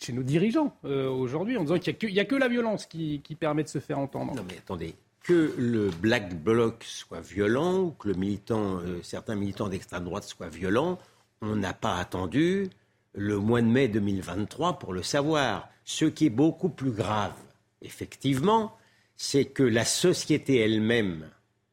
[0.00, 3.34] chez nos dirigeants euh, aujourd'hui en disant qu'il n'y a, que la violence qui, qui
[3.34, 4.34] permet de se faire entendre?
[4.36, 10.04] Non mais attendez, que le Black Bloc soit violent ou que euh, certains militants d'extrême
[10.04, 10.98] droite soient violents,
[11.42, 12.68] on n'a pas attendu
[13.14, 15.68] le mois de mai 2023 pour le savoir.
[15.84, 17.34] Ce qui est beaucoup plus grave,
[17.82, 18.76] effectivement,
[19.16, 21.28] c'est que la société elle-même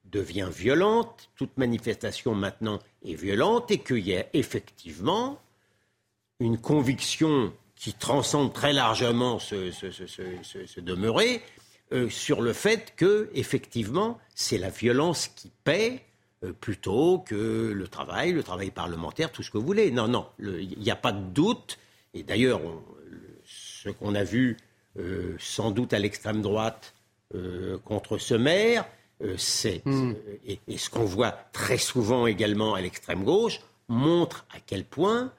[0.05, 5.39] devient violente, toute manifestation maintenant est violente et qu'il y a effectivement
[6.39, 11.41] une conviction qui transcende très largement ce, ce, demeuré
[11.93, 16.03] euh, sur le fait que effectivement c'est la violence qui paie
[16.43, 19.91] euh, plutôt que le travail, le travail parlementaire, tout ce que vous voulez.
[19.91, 21.79] Non, non, il n'y a pas de doute.
[22.13, 22.61] Et d'ailleurs,
[23.45, 24.57] ce qu'on a vu
[24.99, 26.93] euh, sans doute à l'extrême droite
[27.83, 28.85] contre ce maire,
[29.35, 29.83] c'est
[30.45, 35.33] et, et ce qu'on voit très souvent également à l'extrême gauche montre à quel point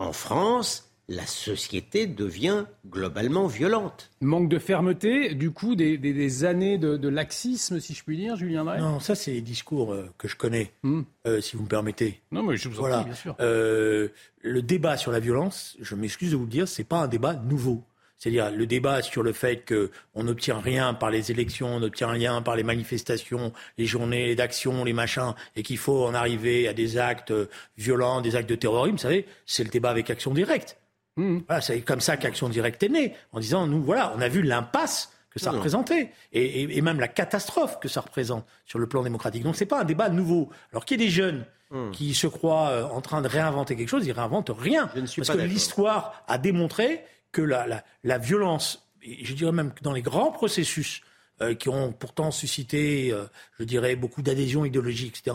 [0.00, 4.10] en France, la société devient globalement violente.
[4.22, 8.16] Manque de fermeté, du coup, des, des- des années de, de laxisme, si je puis
[8.16, 8.78] dire, Julien Drey?
[8.80, 11.02] Non, ça, c'est les discours euh, que je connais, Hmm.
[11.26, 12.20] euh, si vous me permettez.
[12.32, 12.96] Non, mais je vous en Voilà.
[13.00, 13.36] prie, bien sûr.
[13.40, 14.08] Euh,
[14.40, 17.34] le débat sur la violence, je m'excuse de vous le dire, c'est pas un débat
[17.34, 17.84] nouveau.
[18.16, 22.40] C'est-à-dire le débat sur le fait qu'on n'obtient rien par les élections, on n'obtient rien
[22.40, 26.98] par les manifestations, les journées d'action, les machins, et qu'il faut en arriver à des
[26.98, 27.32] actes
[27.76, 30.76] violents, des actes de terrorisme, vous savez, c'est le débat avec Action Directe.
[31.16, 34.42] Voilà, c'est comme ça qu'Action Directe est née, en disant, nous, voilà, on a vu
[34.42, 38.86] l'impasse que ça représentait, et, et- et même la catastrophe que ça représente sur le
[38.86, 39.42] plan démocratique.
[39.42, 40.50] Donc c'est pas un débat nouveau.
[40.72, 41.44] Alors qu'il y ait des jeunes
[41.92, 44.90] qui se croient euh, en train de réinventer quelque chose, ils réinventent rien.
[44.94, 49.24] Je ne suis Parce pas que l'histoire a démontré que la, la, la violence, et
[49.24, 51.00] je dirais même que dans les grands processus
[51.40, 53.24] euh, qui ont pourtant suscité, euh,
[53.58, 55.34] je dirais, beaucoup d'adhésion idéologique, etc.,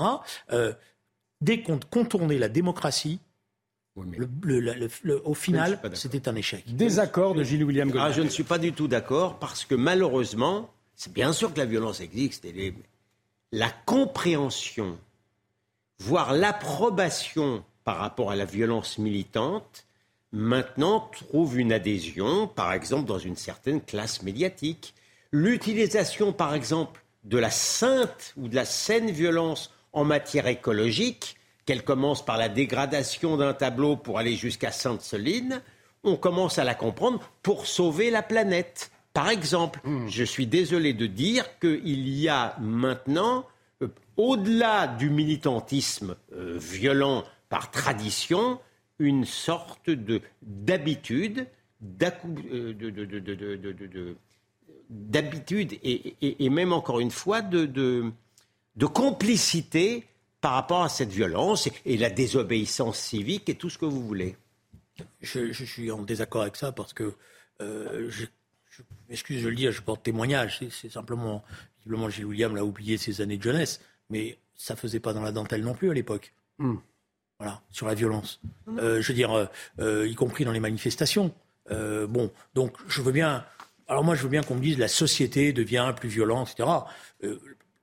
[0.53, 0.73] euh,
[1.41, 3.19] dès qu'on contournait la démocratie,
[3.97, 6.63] Oui, mais- le- le- la- le- le- au final, c'était un échec.
[6.67, 8.05] Désaccord de Gilles William Godin.
[8.05, 11.57] Ah, je ne suis pas du tout d'accord parce que malheureusement, c'est bien sûr que
[11.57, 12.75] la violence existe et les-
[13.51, 14.97] la compréhension,
[15.99, 19.85] voire l'approbation par rapport à la violence militante,
[20.31, 24.93] maintenant trouve une adhésion, par exemple, dans une certaine classe médiatique.
[25.31, 31.35] L'utilisation, par exemple, de la sainte ou de la saine violence en matière écologique,
[31.67, 35.61] qu'elle commence par la dégradation d'un tableau pour aller jusqu'à Sainte-Soline,
[36.03, 38.89] on commence à la comprendre pour sauver la planète.
[39.13, 40.07] Par exemple, hmm.
[40.07, 43.45] je suis désolé de dire qu'il y a maintenant,
[43.81, 48.59] euh, au-delà du militantisme euh, violent par tradition,
[48.97, 51.47] une sorte de, d'habitude,
[54.89, 58.11] d'habitude et, même encore une fois de,
[58.93, 60.05] complicité
[60.41, 64.35] par rapport à cette violence et, la désobéissance civique et tout ce que vous voulez.
[65.21, 67.13] Je, je suis en désaccord avec ça parce que,
[67.61, 68.25] euh, je,
[68.69, 70.59] je m'excuse, je le dis, je porte témoignage.
[70.71, 71.43] C'est, simplement,
[71.79, 75.31] visiblement, Gilles William l'a oublié ses années de jeunesse, mais ça faisait pas dans la
[75.31, 76.33] dentelle non plus à l'époque.
[76.59, 76.77] Hmm.
[77.39, 78.39] Voilà, sur la violence.
[78.79, 79.45] Euh, je veux dire, euh,
[79.79, 81.33] euh, y compris dans les manifestations.
[81.71, 83.45] Euh, bon, donc je veux bien.
[83.87, 86.69] Alors moi, je veux bien qu'on me dise la société devient plus violente, etc.
[87.23, 87.39] Euh,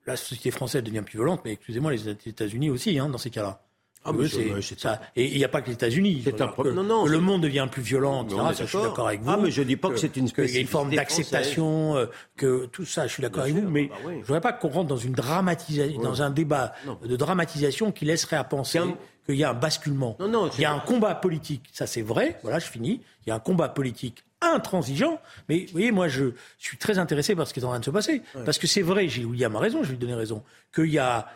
[0.07, 3.61] la société française devient plus violente, mais excusez-moi, les États-Unis aussi, hein, dans ces cas-là.
[4.07, 5.01] Ah, Eux, ça.
[5.17, 6.21] Et il n'y a pas que les États-Unis.
[6.27, 6.75] C'est un Que- problème.
[6.75, 8.39] Non, non, le monde devient plus violent, etc.
[8.55, 9.31] Ça, je suis d'accord avec vous.
[9.31, 12.67] Ah, mais je dis pas que c'est une y a une forme d'acceptation, euh, que
[12.67, 14.15] tout ça, je suis d'accord avec vous, mais bah oui.
[14.21, 16.99] je voudrais pas qu'on rentre dans une dramatisation, dans un débat Non.
[17.03, 18.81] de dramatisation qui laisserait à penser
[19.25, 20.17] qu'il y a un basculement.
[20.21, 22.39] Non, non, il y a un combat politique, ça c'est vrai.
[22.43, 23.01] Voilà, je finis.
[23.25, 27.35] Il y a un combat politique intransigeant, mais vous voyez, moi je suis très intéressé
[27.35, 29.55] par ce qui est en train de se passer, parce que c'est vrai, Gilles William
[29.57, 30.43] a raison, je vais lui donner raison,
[30.75, 31.29] qu'il y a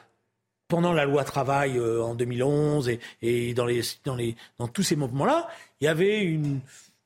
[0.69, 4.83] pendant la loi travail euh, en 2011 et, et dans, les, dans, les, dans tous
[4.83, 5.49] ces moments-là,
[5.81, 6.61] il y avait une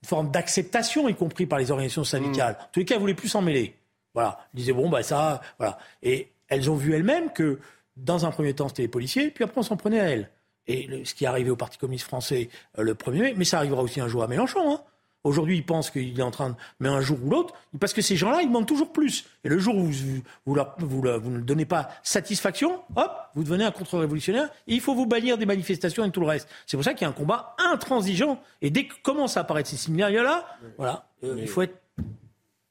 [0.04, 2.56] forme d'acceptation, y compris par les organisations syndicales.
[2.60, 3.76] En tous les cas, elles voulaient plus s'en mêler.
[4.14, 4.46] Voilà.
[4.52, 5.78] Ils disaient, bon, bah ça, voilà.
[6.02, 7.60] Et elles ont vu elles-mêmes que,
[7.96, 10.28] dans un premier temps, c'était les policiers, puis après, on s'en prenait à elles.
[10.66, 13.58] Et ce qui est arrivé au Parti communiste français euh, le 1er mai, mais ça
[13.58, 14.74] arrivera aussi un jour à Mélenchon.
[14.74, 14.80] Hein.
[15.24, 16.54] Aujourd'hui, il pense qu'il est en train de.
[16.80, 19.24] Mais un jour ou l'autre, parce que ces gens-là, ils demandent toujours plus.
[19.44, 23.64] Et le jour où vous, vous, vous, vous ne donnez pas satisfaction, hop, vous devenez
[23.64, 24.48] un contre-révolutionnaire.
[24.66, 26.48] Et il faut vous bannir des manifestations et tout le reste.
[26.66, 28.40] C'est pour ça qu'il y a un combat intransigeant.
[28.62, 30.44] Et dès que commencent à apparaître ces séminaires-là,
[30.76, 31.78] voilà, euh, il faut être.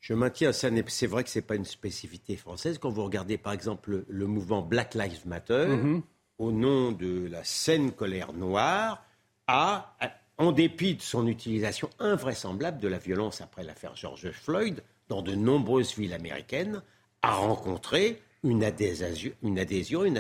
[0.02, 2.80] Je maintiens, ça c'est vrai que ce n'est pas une spécificité française.
[2.80, 6.02] Quand vous regardez par exemple le, mouvement Black Lives Matter, mm-hmm.
[6.40, 9.06] au nom de la saine colère noire,
[9.48, 9.96] a
[10.42, 15.36] en dépit de son utilisation invraisemblable de la violence après l'affaire George Floyd, dans de
[15.36, 16.82] nombreuses villes américaines,
[17.22, 20.18] a rencontré une adhésion, une, adhésion, une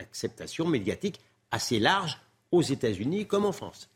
[0.00, 1.20] acceptation médiatique
[1.52, 2.20] assez large
[2.50, 3.88] aux États-Unis comme en France.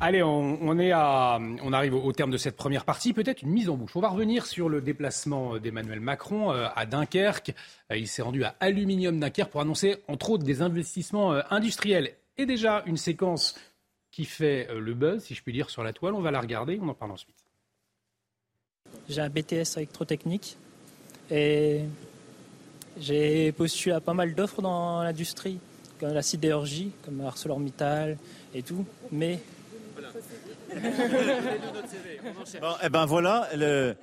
[0.00, 3.12] Allez, on, est à, on arrive au, terme de cette première partie.
[3.12, 3.94] Peut-être une mise en bouche.
[3.94, 7.54] On va revenir sur le déplacement d'Emmanuel Macron euh, à Dunkerque.
[7.92, 12.14] Euh, il s'est rendu à Aluminium Dunkerque pour annoncer, entre autres, des investissements euh, industriels.
[12.38, 13.54] Et déjà une séquence
[14.12, 16.14] qui fait euh, le buzz, si je puis dire, sur la toile.
[16.14, 17.34] On va la regarder, on en parle ensuite.
[19.08, 20.56] J'ai un BTS électrotechnique
[21.30, 21.80] et
[23.00, 25.58] j'ai postulé à pas mal d'offres dans l'industrie,
[25.98, 28.18] comme la sidérurgie, comme ArcelorMittal
[28.54, 29.40] et tout, mais...
[32.60, 33.94] bon, eh ben voilà, le...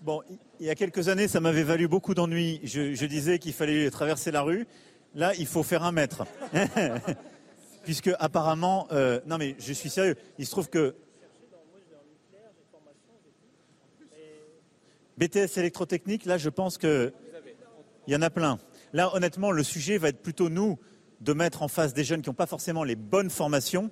[0.00, 0.22] Bon,
[0.60, 2.60] il y a quelques années, ça m'avait valu beaucoup d'ennuis.
[2.62, 4.66] Je, je disais qu'il fallait traverser la rue.
[5.14, 6.26] Là, il faut faire un mètre.
[7.84, 10.94] puisque apparemment, euh, non mais je suis sérieux, il se trouve que
[15.16, 17.12] BTS électrotechnique, là je pense qu'il
[18.08, 18.58] y en a plein.
[18.92, 20.78] Là honnêtement, le sujet va être plutôt nous
[21.20, 23.90] de mettre en face des jeunes qui n'ont pas forcément les bonnes formations,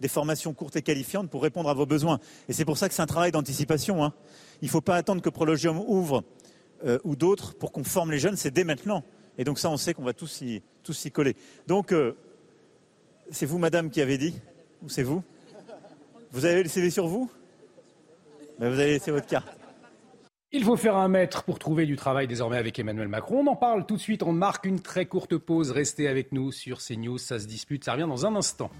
[0.00, 2.18] des formations courtes et qualifiantes pour répondre à vos besoins.
[2.48, 4.04] Et c'est pour ça que c'est un travail d'anticipation.
[4.04, 4.14] Hein.
[4.62, 6.24] Il ne faut pas attendre que Prologium ouvre
[6.84, 9.04] euh, ou d'autres pour qu'on forme les jeunes, c'est dès maintenant.
[9.38, 11.36] Et donc ça, on sait qu'on va tous y, tous coller.
[11.66, 12.16] Donc euh,
[13.30, 14.34] c'est vous, madame, qui avez dit
[14.82, 15.22] Ou c'est vous
[16.30, 17.30] Vous avez le CV sur vous
[18.58, 19.48] ben, Vous avez laissé votre carte.
[20.54, 23.38] Il faut faire un mètre pour trouver du travail désormais avec Emmanuel Macron.
[23.38, 24.22] On en parle tout de suite.
[24.22, 25.70] On marque une très courte pause.
[25.70, 27.16] Restez avec nous sur CNews.
[27.16, 27.84] Ça se dispute.
[27.84, 28.70] Ça revient dans un instant.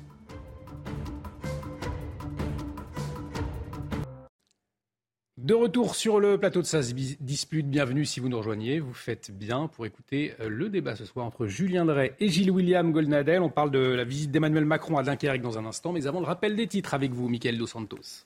[5.43, 8.79] De retour sur le plateau de SAS Dispute, bienvenue si vous nous rejoignez.
[8.79, 12.53] Vous faites bien pour écouter euh, le débat ce soir entre Julien Drey et Gilles
[12.53, 13.43] William Goldnadel.
[13.43, 16.27] On parle de la visite d'Emmanuel Macron à Dunkerque dans un instant, mais avant le
[16.27, 18.25] rappel des titres avec vous, Michael Dos Santos.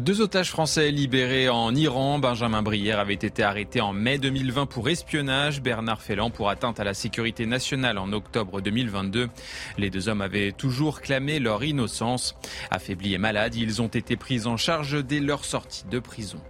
[0.00, 2.18] Deux otages français libérés en Iran.
[2.18, 5.62] Benjamin Brière avait été arrêté en mai 2020 pour espionnage.
[5.62, 9.28] Bernard Felland pour atteinte à la sécurité nationale en octobre 2022.
[9.78, 12.34] Les deux hommes avaient toujours clamé leur innocence.
[12.72, 16.40] Affaiblis et malades, ils ont été pris en charge dès leur sortie de prison.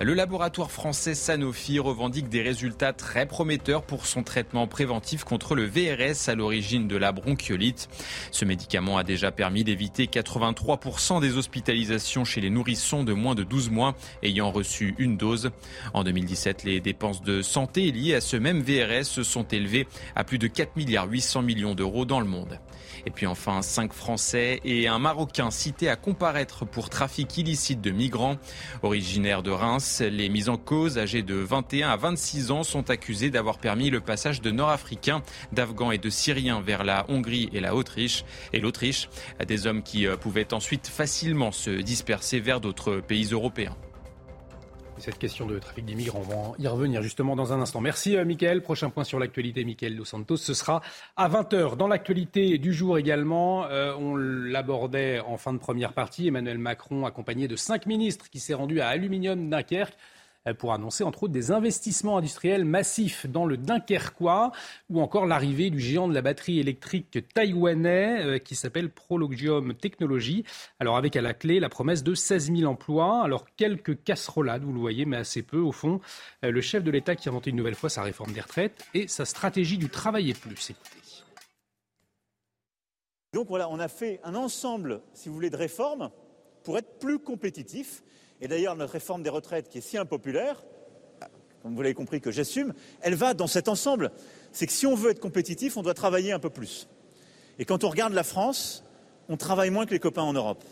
[0.00, 5.64] Le laboratoire français Sanofi revendique des résultats très prometteurs pour son traitement préventif contre le
[5.64, 7.88] VRS à l'origine de la bronchiolite.
[8.30, 13.42] Ce médicament a déjà permis d'éviter 83% des hospitalisations chez les nourrissons de moins de
[13.42, 15.50] 12 mois ayant reçu une dose.
[15.94, 20.22] En 2017, les dépenses de santé liées à ce même VRS se sont élevées à
[20.22, 22.60] plus de 4 milliards 800 millions d'euros dans le monde.
[23.06, 27.90] Et puis enfin, cinq Français et un Marocain cités à comparaître pour trafic illicite de
[27.90, 28.36] migrants.
[28.82, 33.30] Originaires de Reims, les mises en cause, âgés de 21 à 26 ans, sont accusés
[33.30, 35.22] d'avoir permis le passage de Nord-Africains,
[35.52, 37.72] d'Afghans et de Syriens vers la Hongrie et la.
[38.52, 39.08] Et l'Autriche,
[39.46, 43.76] des hommes qui euh, pouvaient ensuite facilement se disperser vers d'autres pays européens
[45.00, 47.80] cette question de trafic d'immigrants, on va y revenir justement dans un instant.
[47.80, 48.62] Merci euh, Mickaël.
[48.62, 50.82] Prochain point sur l'actualité, Mickaël Dos Santos, ce sera
[51.16, 51.76] à 20h.
[51.76, 57.06] Dans l'actualité du jour également, euh, on l'abordait en fin de première partie, Emmanuel Macron
[57.06, 59.96] accompagné de cinq ministres qui s'est rendu à Aluminium Dunkerque
[60.58, 64.52] pour annoncer entre autres des investissements industriels massifs dans le Dunkerquois
[64.90, 70.44] ou encore l'arrivée du géant de la batterie électrique taïwanais euh, qui s'appelle Prologium Technology.
[70.80, 73.22] Alors avec à la clé la promesse de 16 000 emplois.
[73.22, 76.00] Alors quelques casserolades, vous le voyez, mais assez peu au fond.
[76.44, 78.86] Euh, le chef de l'État qui a inventé une nouvelle fois sa réforme des retraites
[78.94, 80.70] et sa stratégie du travail plus.
[80.70, 80.98] Écoutez.
[83.34, 86.10] Donc voilà, on a fait un ensemble, si vous voulez, de réformes
[86.64, 88.02] pour être plus compétitifs
[88.40, 90.62] et d'ailleurs, notre réforme des retraites, qui est si impopulaire,
[91.62, 94.12] comme vous l'avez compris que j'assume, elle va dans cet ensemble.
[94.52, 96.88] C'est que si on veut être compétitif, on doit travailler un peu plus.
[97.58, 98.84] Et quand on regarde la France,
[99.28, 100.64] on travaille moins que les copains en Europe.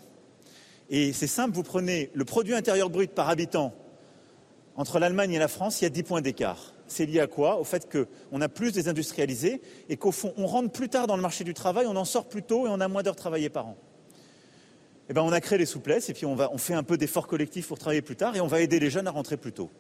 [0.89, 3.75] Et c'est simple, vous prenez le produit intérieur brut par habitant
[4.77, 6.75] entre l'Allemagne et la France, il y a 10 points d'écart.
[6.87, 7.59] C'est lié à quoi?
[7.59, 11.23] Au fait qu'on a plus désindustrialisé et qu'au fond, on rentre plus tard dans le
[11.23, 13.67] marché du travail, on en sort plus tôt et on a moins d'heures travaillées par
[13.67, 13.77] an.
[15.09, 16.97] Eh ben, on a créé les souplesses et puis on, va, on fait un peu
[16.97, 19.53] d'efforts collectifs pour travailler plus tard et on va aider les jeunes à rentrer plus
[19.53, 19.71] tôt.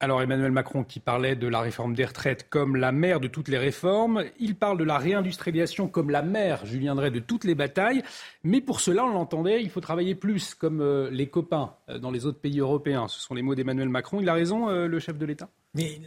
[0.00, 3.48] Alors Emmanuel Macron qui parlait de la réforme des retraites comme la mère de toutes
[3.48, 7.56] les réformes, il parle de la réindustrialisation comme la mère, Julien Drey, de toutes les
[7.56, 8.04] batailles.
[8.44, 12.12] Mais pour cela, on l'entendait, il faut travailler plus comme euh, les copains euh, dans
[12.12, 13.08] les autres pays européens.
[13.08, 14.20] Ce sont les mots d'Emmanuel Macron.
[14.20, 15.48] Il a raison, euh, le chef de l'État?
[15.74, 16.00] Mais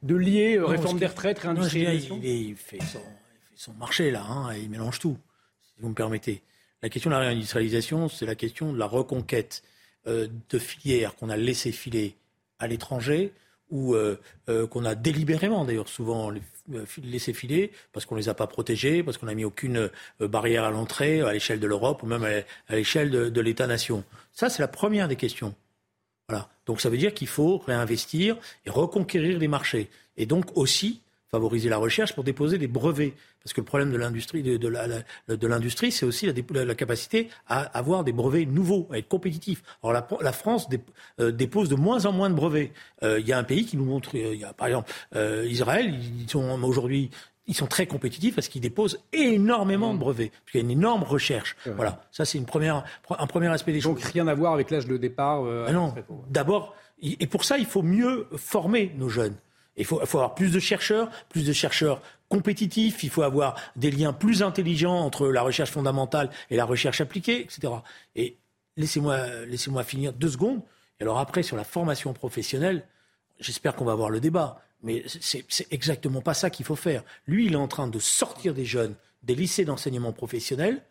[0.00, 2.20] De lier réforme des retraites, non, je réindustrialisation?
[2.22, 5.18] il, il fait son, il fait son marché là, hein, et il mélange tout,
[5.60, 6.42] si vous me permettez.
[6.84, 9.62] La question de la réindustrialisation, c'est la question de la reconquête
[10.06, 12.14] euh, de filières qu'on a laissées filer
[12.58, 13.32] à l'étranger
[13.70, 14.20] ou euh,
[14.50, 16.30] euh, qu'on a délibérément d'ailleurs souvent
[17.02, 19.88] laissé filer parce qu'on les a pas protégés, parce qu'on n'a mis aucune
[20.20, 24.04] barrière à l'entrée à l'échelle de l'Europe ou même à l'échelle de, de l'État-nation.
[24.32, 25.54] Ça, c'est la première des questions.
[26.28, 26.50] Voilà.
[26.66, 29.88] Donc ça veut dire qu'il faut réinvestir et reconquérir les marchés.
[30.18, 31.00] Et donc aussi
[31.34, 33.12] favoriser la recherche pour déposer des brevets.
[33.42, 35.02] Parce que le problème de l'industrie, de, de la- la-
[35.90, 36.32] c'est aussi la,
[36.74, 39.62] capacité à avoir des brevets nouveaux, à être compétitif.
[39.82, 40.80] Alors la, France dé-
[41.20, 42.70] euh, dépose de moins en moins de brevets.
[43.02, 44.90] Euh, Il y a un pays qui nous montre, euh, il y a par exemple
[45.58, 45.86] Israël,
[46.22, 47.10] ils sont aujourd'hui
[47.46, 50.70] ils sont très compétitifs parce qu'ils déposent énormément de brevets, parce qu'il y a une
[50.70, 51.56] énorme recherche.
[51.76, 54.10] Voilà, ça c'est une première, un premier aspect des Donc choses.
[54.12, 55.44] rien à voir avec l'âge de départ.
[55.44, 55.94] euh, Ah non,
[56.30, 59.34] d'abord, et pour ça, il faut mieux former nos jeunes.
[59.76, 63.90] Il faut, faut avoir plus de chercheurs, plus de chercheurs compétitifs, il faut avoir des
[63.90, 67.72] liens plus intelligents entre la recherche fondamentale et la recherche appliquée, etc.
[68.16, 68.36] Et
[68.76, 70.60] laissez-moi laissez finir deux secondes.
[71.00, 72.86] Et alors après, sur la formation professionnelle,
[73.40, 77.02] j'espère qu'on va avoir le débat, mais c'est exactement pas ça qu'il faut faire.
[77.26, 80.82] Lui, il est en train de sortir des jeunes des lycées d'enseignement professionnel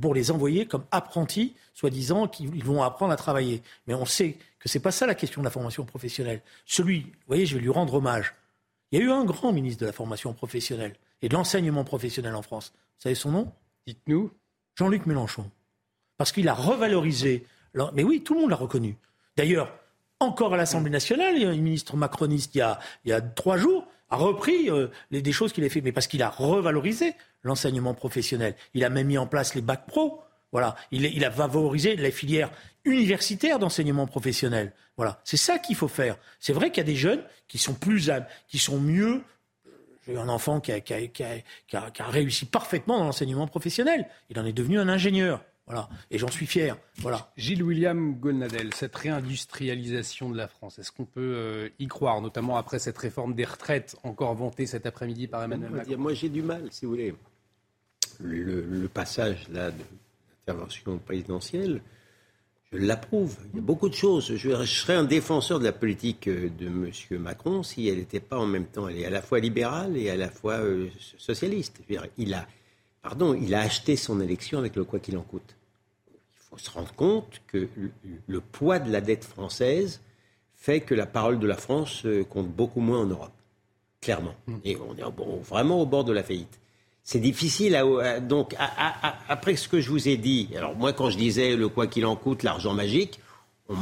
[0.00, 3.62] pour les envoyer comme apprentis, soi-disant qu'ils vont apprendre à travailler.
[3.86, 6.40] Mais on sait que c'est pas ça la question de la formation professionnelle.
[6.64, 8.34] Celui, vous voyez, je vais lui rendre hommage.
[8.90, 12.34] Il y a eu un grand ministre de la formation professionnelle et de l'enseignement professionnel
[12.34, 12.72] en France.
[12.74, 13.52] Vous savez son nom?
[13.86, 14.30] Dites-nous.
[14.76, 15.50] Jean-Luc Mélenchon.
[16.16, 17.46] Parce qu'il a revalorisé.
[17.92, 18.96] Mais oui, tout le monde l'a reconnu.
[19.36, 19.72] D'ailleurs,
[20.20, 23.12] encore à l'Assemblée nationale, il y a un ministre macroniste il y a, il y
[23.12, 26.22] a trois jours a repris euh, les, des choses qu'il a fait, mais parce qu'il
[26.22, 28.54] a revalorisé l'enseignement professionnel.
[28.74, 30.20] Il a même mis en place les bacs pro.
[30.52, 32.50] Voilà, il, a favorisé les filières
[32.84, 34.72] universitaires d'enseignement professionnel.
[34.96, 36.16] Voilà, c'est ça qu'il faut faire.
[36.38, 39.22] C'est vrai qu'il y a des jeunes qui sont plus, hab- qui sont mieux
[40.06, 41.40] j'ai un enfant qui a- qui a- qui a-
[41.90, 44.06] qui a réussi parfaitement dans l'enseignement professionnel.
[44.28, 45.42] Il en est devenu un ingénieur.
[45.66, 45.88] Voilà.
[46.10, 46.76] Et j'en suis fier.
[46.98, 47.32] Voilà.
[47.36, 52.56] Gilles William Golnadel, cette réindustrialisation de la France, est-ce qu'on peut euh, y croire, notamment
[52.56, 56.28] après cette réforme des retraites encore vantée cet après-midi par Emmanuel Macron dire, Moi, j'ai
[56.28, 57.14] du mal, si vous voulez.
[58.20, 59.82] Le, le passage là de
[60.46, 61.80] l'intervention présidentielle,
[62.74, 63.36] je l'approuve.
[63.52, 64.36] Il y a beaucoup de choses.
[64.36, 67.20] Je, je serais un défenseur de la politique euh, de M.
[67.20, 68.88] Macron si elle n'était pas en même temps.
[68.88, 71.76] Elle est à la fois libérale et à la fois euh, socialiste.
[71.76, 72.46] Je veux dire, il a,
[73.04, 75.54] pardon, il a acheté son élection avec le quoi qu'il en coûte.
[76.10, 77.90] Il faut se rendre compte que le,
[78.26, 80.00] le poids de la dette française
[80.56, 83.30] fait que la parole de la France euh, compte beaucoup moins en Europe
[84.00, 84.34] clairement.
[84.64, 86.58] Et on est au- vraiment au bord de la faillite.
[87.02, 90.50] C'est difficile à, à- donc à- après ce que je vous ai dit.
[90.56, 93.18] Alors moi, quand je disais le quoi qu'il en coûte, l'argent magique,
[93.70, 93.74] on,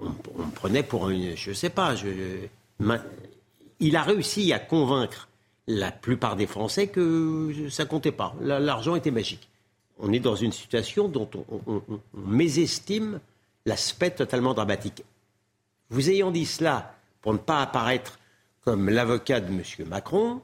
[0.00, 1.94] on- on me prenait pour une, je sais pas.
[1.96, 2.08] Je,
[2.80, 3.02] ma-
[3.80, 5.28] il a réussi à convaincre
[5.66, 8.34] la plupart des Français que ça comptait pas.
[8.40, 9.48] La- L'argent était magique.
[9.98, 13.20] On est dans une situation dont on, on- on- on mésestime
[13.66, 15.04] l'aspect totalement dramatique.
[15.90, 18.18] Vous ayant dit cela, pour ne pas apparaître
[18.62, 19.62] comme l'avocat de M.
[19.88, 20.40] Macron,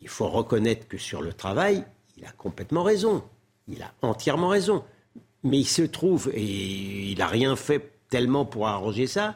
[0.00, 1.84] il faut reconnaître que sur le travail,
[2.18, 3.22] il a complètement raison.
[3.68, 4.84] Il a entièrement raison.
[5.44, 9.34] Mais il se trouve, et il n'a rien fait tellement pour arranger ça,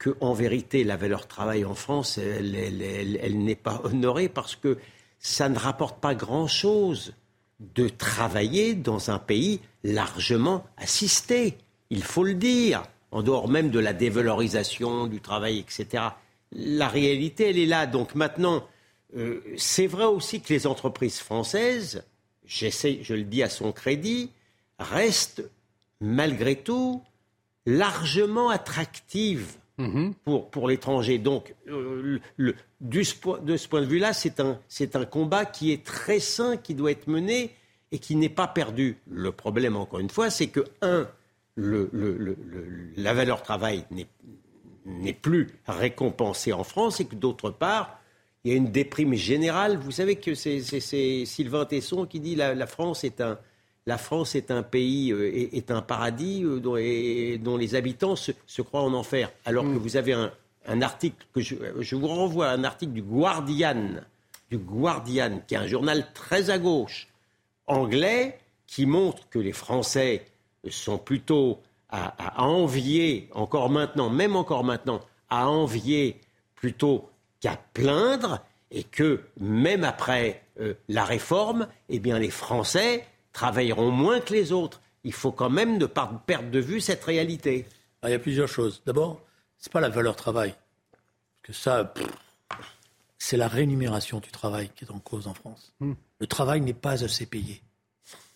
[0.00, 4.78] qu'en vérité, la valeur travail en France, elle n'est pas honorée parce que
[5.18, 7.14] ça ne rapporte pas grand-chose
[7.60, 11.58] de travailler dans un pays largement assisté.
[11.90, 16.04] Il faut le dire, en dehors même de la dévalorisation du travail, etc.
[16.52, 17.86] La réalité, elle est là.
[17.86, 18.66] Donc maintenant,
[19.16, 22.04] euh, c'est vrai aussi que les entreprises françaises,
[22.46, 24.30] j'essaie, je le dis à son crédit,
[24.78, 25.42] restent
[26.00, 27.02] malgré tout
[27.66, 29.58] largement attractives
[30.24, 31.18] pour, pour l'étranger.
[31.18, 32.18] Donc, euh,
[32.80, 33.04] du
[33.42, 34.58] de ce point de vue-là, c'est un,
[34.94, 37.50] un combat qui est très sain, qui doit être mené
[37.92, 38.96] et qui n'est pas perdu.
[39.10, 41.08] Le problème, encore une fois, c'est que, un,
[41.56, 43.84] la valeur travail
[44.86, 47.98] n'est plus récompensée en France et que d'autre part,
[48.44, 49.76] il y a une déprime générale.
[49.76, 50.60] Vous savez que c'est
[51.26, 53.38] Sylvain Tesson qui dit la, la France est un
[53.94, 57.74] la France est un pays euh, est, est un paradis euh, dont, et- dont les
[57.74, 59.26] habitants se, se croient en enfer.
[59.44, 60.30] Alors que vous avez un,
[60.74, 61.54] un article que je,
[61.88, 63.82] je vous renvoie à un article du Guardian
[64.52, 66.98] du Guardian qui est un journal très à gauche
[67.66, 70.12] anglais qui montre que les Français
[70.68, 71.46] sont plutôt
[71.88, 76.04] à, envier, encore maintenant, même encore maintenant, à envier
[76.54, 77.08] plutôt
[77.40, 78.32] qu'à plaindre,
[78.70, 79.10] et que
[79.40, 84.80] même après euh, la réforme, eh bien, les Français travailleront moins que les autres.
[85.04, 87.66] Il faut quand même ne pas perdre de vue cette réalité.
[88.02, 88.82] Ah, il y a plusieurs choses.
[88.86, 89.20] D'abord,
[89.58, 90.54] ce n'est pas la valeur travail.
[91.42, 91.92] que ça,
[93.18, 95.72] c'est la rémunération du travail qui est en cause en France.
[95.80, 95.94] Hmm.
[96.18, 97.62] Le travail n'est pas assez payé.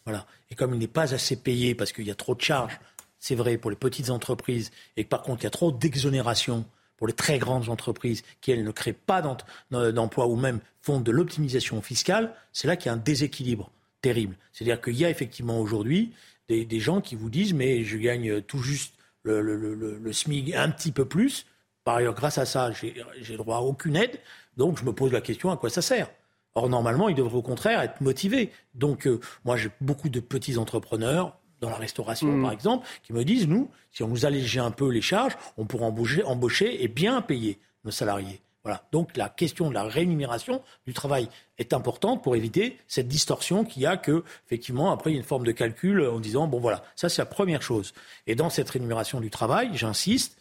[0.04, 0.26] Voilà.
[0.50, 2.78] Et comme il n'est pas assez payé parce qu'il y a trop de charges,
[3.18, 6.66] c'est vrai pour les petites entreprises, et que par contre il y a trop d'exonérations
[6.96, 9.22] pour les très grandes entreprises qui, elles, ne créent pas
[9.70, 13.70] d'emplois ou même font de l'optimisation fiscale, c'est là qu'il y a un déséquilibre
[14.04, 14.36] terrible.
[14.52, 16.12] C'est-à-dire qu'il y a effectivement aujourd'hui
[16.48, 20.92] des, gens qui vous disent mais je gagne tout juste le, le, SMIC un petit
[20.92, 21.46] peu plus.
[21.84, 24.20] Par ailleurs, grâce à ça, j'ai droit à aucune aide.
[24.58, 26.10] Donc je me pose la question à quoi ça sert?
[26.54, 28.52] Or, normalement, ils devraient au contraire être motivés.
[28.74, 32.42] Donc, euh, moi, j'ai beaucoup de petits entrepreneurs, dans la restauration, mm.
[32.42, 35.64] par exemple, qui me disent, nous, si on nous allégeait un peu les charges, on
[35.64, 38.40] pourrait embaucher, embaucher et bien payer nos salariés.
[38.64, 38.82] Voilà.
[38.92, 43.82] Donc la question de la rémunération du travail est importante pour éviter cette distorsion qu'il
[43.82, 46.60] y a que, effectivement, après, il y a une forme de calcul en disant, bon
[46.60, 47.92] voilà, ça c'est la première chose.
[48.26, 50.38] Et dans cette rémunération du travail, j'insiste,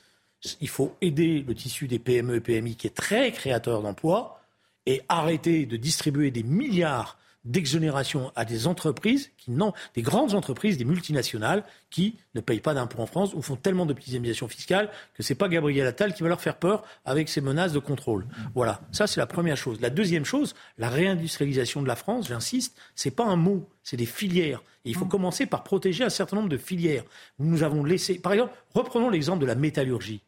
[0.61, 4.41] il faut aider le tissu des PME et PMI qui est très créateur d'emplois
[4.85, 9.51] et arrêter de distribuer des milliards d'exonération à des entreprises qui
[9.95, 13.85] des grandes entreprises, des multinationales qui ne payent pas d'impôts en France ou font tellement
[13.85, 17.73] d'optimisation fiscale que c'est pas Gabriel Attal qui va leur faire peur avec ses menaces
[17.73, 18.25] de contrôle.
[18.55, 19.81] Voilà, ça c'est la première chose.
[19.81, 24.05] La deuxième chose, la réindustrialisation de la France, j'insiste, c'est pas un mot, c'est des
[24.05, 24.63] filières.
[24.85, 27.03] Et il faut commencer par protéger un certain nombre de filières.
[27.39, 30.21] Nous avons laissé, par exemple, reprenons l'exemple de la métallurgie.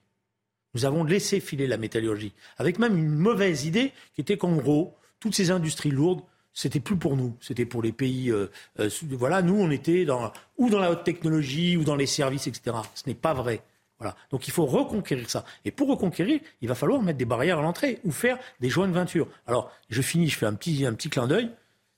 [0.74, 4.98] Nous avons laissé filer la métallurgie, avec même une mauvaise idée qui était qu'en gros,
[5.22, 6.22] toutes ces industries lourdes,
[6.56, 8.32] c'était plus pour nous, c'était pour les pays.
[8.32, 8.50] Euh,
[8.80, 12.48] euh, voilà, nous, on était dans, ou dans la haute technologie, ou dans les services,
[12.48, 12.78] etc.
[12.96, 13.62] Ce n'est pas vrai.
[14.00, 14.16] Voilà.
[14.32, 15.46] Donc il faut reconquérir ça.
[15.64, 18.88] Et pour reconquérir, il va falloir mettre des barrières à l'entrée ou faire des joints
[18.88, 19.28] de venture.
[19.46, 21.52] Alors, je finis, je fais un petit, un petit clin d'œil.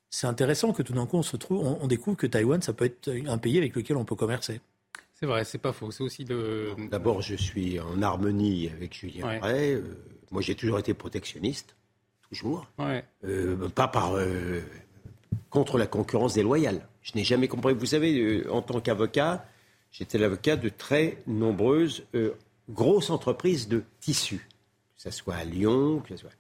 [0.09, 2.85] C'est intéressant que tout d'un coup, on se trouve, on découvre que Taïwan, ça peut
[2.85, 4.61] être un pays avec lequel on peut commercer.
[5.19, 5.89] C'est vrai, c'est pas faux.
[5.89, 6.75] C'est aussi de.
[6.91, 9.73] D'abord, je suis en harmonie avec Julien ouais.
[9.73, 9.81] Euh,
[10.29, 11.75] moi, j'ai toujours été protectionniste,
[12.29, 12.67] toujours.
[13.23, 14.61] Euh, pas par euh,
[15.49, 16.87] contre la concurrence déloyale.
[17.01, 17.73] Je n'ai jamais compris.
[17.73, 19.45] Vous savez, en tant qu'avocat,
[19.91, 22.03] j'étais l'avocat de très nombreuses
[22.69, 24.47] grosses entreprises de tissus,
[24.95, 26.31] que ce soit à Lyon, que ce soit.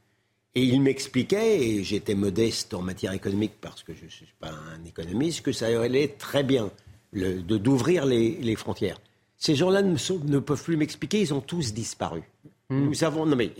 [0.55, 4.49] Et il m'expliquait, et j'étais modeste en matière économique parce que je ne suis pas
[4.49, 6.71] un économiste, que ça allait très bien
[7.13, 8.99] d'ouvrir les, frontières.
[9.37, 12.23] Ces gens-là ne, peuvent plus m'expliquer, ils ont tous disparu.
[12.69, 12.85] Hmm.
[12.85, 13.51] Nous avons, non mais,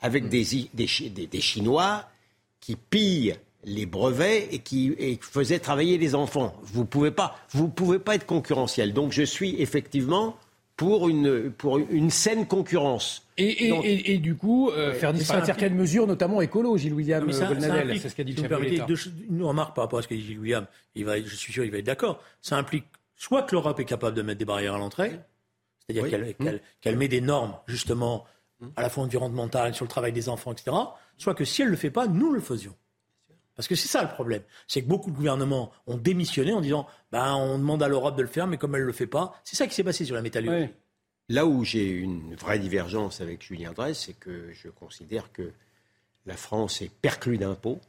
[0.00, 0.28] avec hmm.
[0.28, 2.08] des, des, des, Chinois
[2.60, 6.56] qui pillent les brevets et qui faisaient travailler les enfants.
[6.62, 8.94] Vous ne pouvez, pas, vous pouvez pas être concurrentiel.
[8.94, 10.36] Donc je suis effectivement
[10.76, 13.26] pour une, pour une saine concurrence.
[13.38, 13.70] Et,
[14.12, 18.14] et, du coup, euh, faire disparaître certaines mesures, notamment écolo, Gilles William euh, c'est ce
[18.14, 21.04] qu'a dit le chef Une remarque par rapport à ce qu'a dit Gilles William, il
[21.04, 22.22] va, je suis sûr qu'il va être d'accord.
[22.40, 25.12] Ça implique soit que l'Europe est capable de mettre des barrières à l'entrée,
[25.88, 26.58] c'est-à-dire mmh.
[26.80, 28.24] qu'elle met des normes, justement,
[28.74, 30.76] à la fois environnementales, sur le travail des enfants, etc.,
[31.16, 32.74] soit que si elle ne le fait pas, nous le faisions.
[33.54, 34.42] Parce que c'est ça le problème.
[34.68, 38.22] C'est que beaucoup de gouvernements ont démissionné en disant ben, on demande à l'Europe de
[38.22, 40.14] le faire, mais comme elle ne le fait pas, c'est ça qui s'est passé sur
[40.14, 40.70] la métallurgie.
[41.28, 45.52] Là où j'ai une vraie divergence avec Julien Dresse, c'est que je considère que
[46.26, 47.80] la France est perclue d'impôts.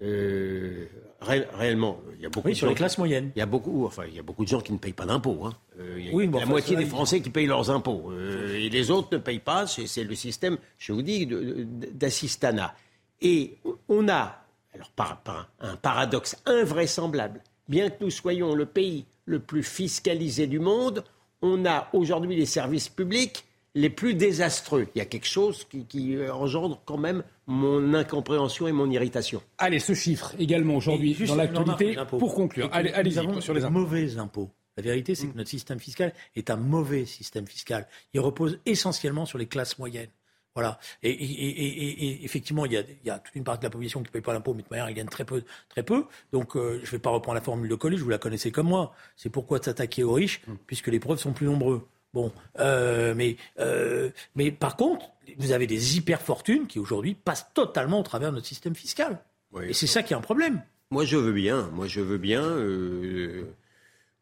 [0.00, 0.86] Euh,
[1.20, 3.30] réellement, il y a beaucoup de sur les classes moyennes.
[3.36, 5.06] Il y a beaucoup, enfin, il y a beaucoup de gens qui ne payent pas
[5.06, 5.44] d'impôts.
[5.44, 5.54] Hein.
[5.78, 9.18] Euh, a la moitié des Français qui payent leurs impôts euh, et les autres ne
[9.18, 9.66] payent pas.
[9.66, 12.74] C'est le système, je vous dis, d'assistanat.
[13.20, 14.42] Et on a
[14.74, 20.58] alors par, un paradoxe invraisemblable, bien que nous soyons le pays le plus fiscalisé du
[20.58, 21.04] monde,
[21.42, 24.86] on a aujourd'hui les services publics les plus désastreux.
[24.94, 29.42] Il y a quelque chose qui, euh, engendre quand même mon incompréhension et mon irritation.
[29.58, 32.68] Allez, ce chiffre également aujourd'hui dans l'actualité pour conclure.
[32.72, 33.10] Allez, allez
[33.40, 34.50] sur les mauvais impôts.
[34.76, 35.36] La vérité, c'est que mm.
[35.36, 37.86] notre système fiscal est un mauvais système fiscal.
[38.14, 40.08] Il repose essentiellement sur les classes moyennes.
[40.54, 40.78] Voilà.
[41.02, 44.34] Et, effectivement, il y, a, toute une partie de la population qui ne paye pas
[44.34, 45.42] l'impôt, mais de manière, elle gagne très peu.
[45.70, 46.04] Très peu.
[46.30, 48.68] Donc, euh, je ne vais pas reprendre la formule de collège, vous la connaissez comme
[48.68, 48.94] moi.
[49.16, 50.54] C'est pourquoi s'attaquer aux riches, mm.
[50.66, 51.88] puisque les preuves sont plus nombreux.
[52.14, 58.00] Bon, euh, mais, euh, mais par contre, vous avez des hyper-fortunes qui aujourd'hui passent totalement
[58.00, 59.18] au travers de notre système fiscal.
[59.62, 60.62] et c'est ça qui est un problème.
[60.90, 61.70] Moi, je veux bien.
[61.72, 62.44] Moi, je veux bien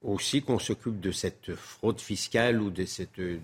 [0.02, 3.18] aussi qu'on s'occupe de cette fraude fiscale ou de cette.
[3.18, 3.40] de,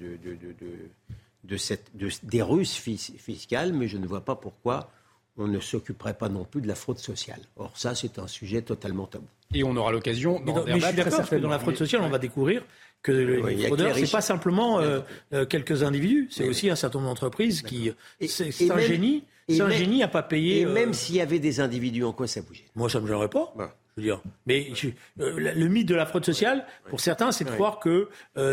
[1.47, 4.90] de cette, des Russes fiscales, mais je ne vois pas pourquoi
[5.38, 7.40] on ne s'occuperait pas non plus de la fraude sociale.
[7.57, 9.26] Or, ça, c'est un sujet totalement tabou.
[9.55, 12.03] Et on aura l'occasion d'en Mais, je suis d'accord, parce que dans la fraude sociale,
[12.03, 12.64] on va découvrir
[13.07, 15.00] que les fraudeurs, ce n'est pas simplement euh,
[15.32, 17.92] euh, quelques individus, c'est aussi un certain nombre d'entreprises qui.
[18.26, 19.24] C'est un génie.
[19.48, 20.62] C'est un génie à pas payer.
[20.62, 22.64] Et même s'il y avait des individus, en quoi ça bougeait?
[22.74, 23.54] Moi, ça ne me gênerait pas.
[23.96, 24.20] Je veux dire.
[24.46, 24.72] Mais
[25.16, 28.09] le mythe de la fraude sociale, pour certains, c'est de croire que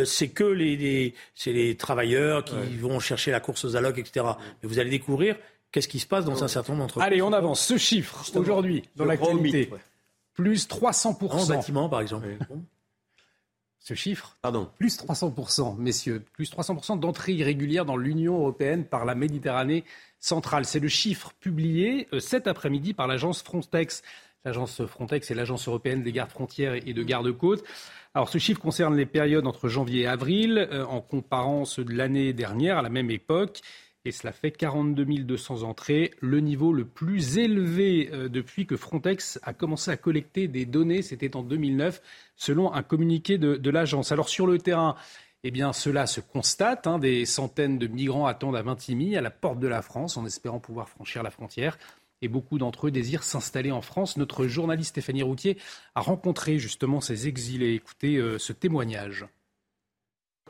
[0.06, 1.14] c'est que les, les,
[1.48, 4.26] les travailleurs qui vont chercher la course aux allocs, etc.
[4.62, 5.36] Mais vous allez découvrir
[5.72, 7.08] qu'est-ce qui se passe dans un certain nombre d'entreprises.
[7.12, 7.66] Allez, on avance.
[7.66, 9.72] Ce chiffre, aujourd'hui, dans l'actualité,
[10.36, 11.32] plus 300%.
[11.32, 12.28] En bâtiment, par exemple.
[13.86, 14.70] Ce chiffre, Pardon.
[14.78, 19.84] plus 300%, messieurs, plus 300% d'entrées irrégulières dans l'Union européenne par la Méditerranée
[20.22, 20.64] centrale.
[20.64, 24.02] C'est le chiffre publié euh, cet après-midi par l'agence Frontex.
[24.46, 27.66] L'agence Frontex est l'agence européenne des gardes frontières et de gardes-côtes.
[28.14, 31.94] Alors ce chiffre concerne les périodes entre janvier et avril, euh, en comparant ceux de
[31.94, 33.60] l'année dernière à la même époque
[34.06, 39.40] et cela fait 42 200 entrées, le niveau le plus élevé euh, depuis que Frontex
[39.44, 42.02] a commencé à collecter des données, c'était en 2009,
[42.36, 44.12] selon un communiqué de, l'agence.
[44.12, 44.96] Alors sur le terrain,
[45.46, 46.86] eh cela se constate.
[46.86, 50.26] Hein, des centaines de migrants attendent à Vintimille, à la porte de la France, en
[50.26, 51.78] espérant pouvoir franchir la frontière.
[52.22, 54.16] Et beaucoup d'entre eux désirent s'installer en France.
[54.16, 55.58] Notre journaliste Stéphanie Routier
[55.96, 57.74] a rencontré justement ces exilés.
[57.74, 59.26] Écoutez euh, ce témoignage.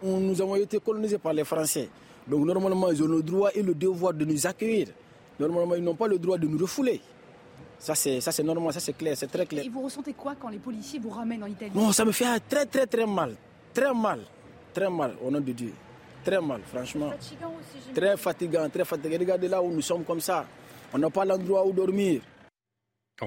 [0.03, 1.89] Nous avons été colonisés par les Français.
[2.27, 4.87] Donc normalement, ils ont le droit et le devoir de nous accueillir.
[5.39, 7.01] Normalement, ils n'ont pas le droit de nous refouler.
[7.79, 9.65] Ça, c'est, ça, c'est normal, ça, c'est clair, c'est très clair.
[9.65, 11.71] Et vous ressentez quoi quand les policiers vous ramènent en Italie?
[11.75, 13.35] Non, ça me fait très, très, très mal.
[13.73, 14.21] Très mal.
[14.73, 15.73] Très mal, au nom de Dieu.
[16.23, 17.09] Très mal, franchement.
[17.11, 19.17] Fatigant aussi, Très fatigant, très fatigant.
[19.19, 20.45] Regardez là où nous sommes comme ça.
[20.93, 22.21] On n'a pas l'endroit où dormir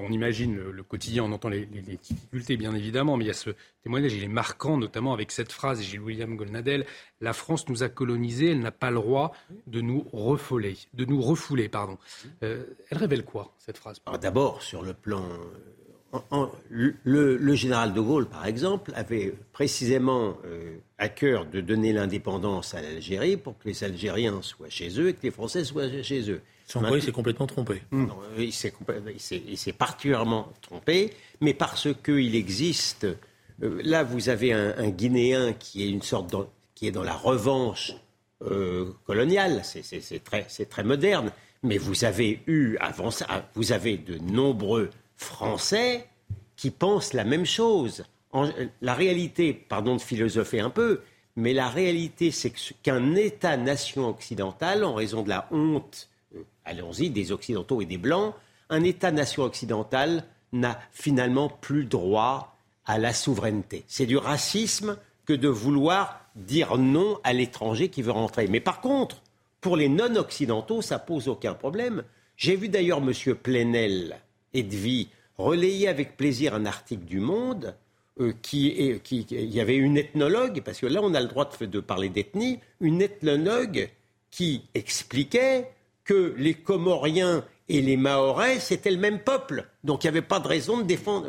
[0.03, 3.51] on imagine le, quotidien, on entend les, difficultés bien évidemment, mais il y a ce
[3.83, 6.85] témoignage, il est marquant notamment avec cette phrase, Gilles William Golnadel,
[7.21, 9.33] la France nous a colonisés, elle n'a pas le droit
[9.67, 11.97] de nous refouler, de nous refouler, pardon.
[12.43, 14.01] Euh, elle révèle quoi cette phrase?
[14.21, 15.23] D'abord sur le plan,
[16.69, 22.81] le, général de Gaulle par exemple avait précisément euh, à cœur de donner l'indépendance à
[22.81, 26.41] l'Algérie pour que les Algériens soient chez eux et que les Français soient chez eux.
[26.67, 27.81] Son s'est complètement trompé.
[27.91, 33.07] Non, il s'est particulièrement trompé, mais parce qu'il existe.
[33.63, 36.35] Euh, là, vous avez un, Guinéen qui est une sorte
[36.75, 37.93] qui est dans la revanche
[38.43, 39.61] euh, coloniale.
[39.63, 41.31] C'est très, très moderne.
[41.63, 46.07] Mais vous avez eu avant ça, vous avez de nombreux Français
[46.57, 48.03] qui pensent la même chose.
[48.81, 51.01] la réalité, pardon de philosopher un peu,
[51.37, 52.51] mais la réalité, c'est
[52.83, 56.09] qu'un État-nation occidental, en raison de la honte
[56.67, 58.33] allons-y, des Occidentaux et des Blancs,
[58.69, 62.55] un État-nation occidental n'a finalement plus droit
[62.85, 63.83] à la souveraineté.
[63.87, 68.47] C'est du racisme que de vouloir dire non à l'étranger qui veut rentrer.
[68.47, 69.21] Mais par contre,
[69.61, 72.03] pour les non-occidentaux, ça pose aucun problème.
[72.37, 73.35] J'ai vu d'ailleurs M.
[73.35, 74.19] Plenel,
[74.53, 77.75] Edwy, relayer avec plaisir un article du Monde
[78.19, 81.79] euh, qui, il y avait une ethnologue, parce que là on a le droit de
[81.79, 83.89] parler d'ethnie, une ethnologue
[84.31, 85.71] qui expliquait
[86.07, 89.67] que les Comoriens et les Mahorais, c'était le même peuple.
[89.83, 91.27] Donc il n'y avait pas de raison de défendre.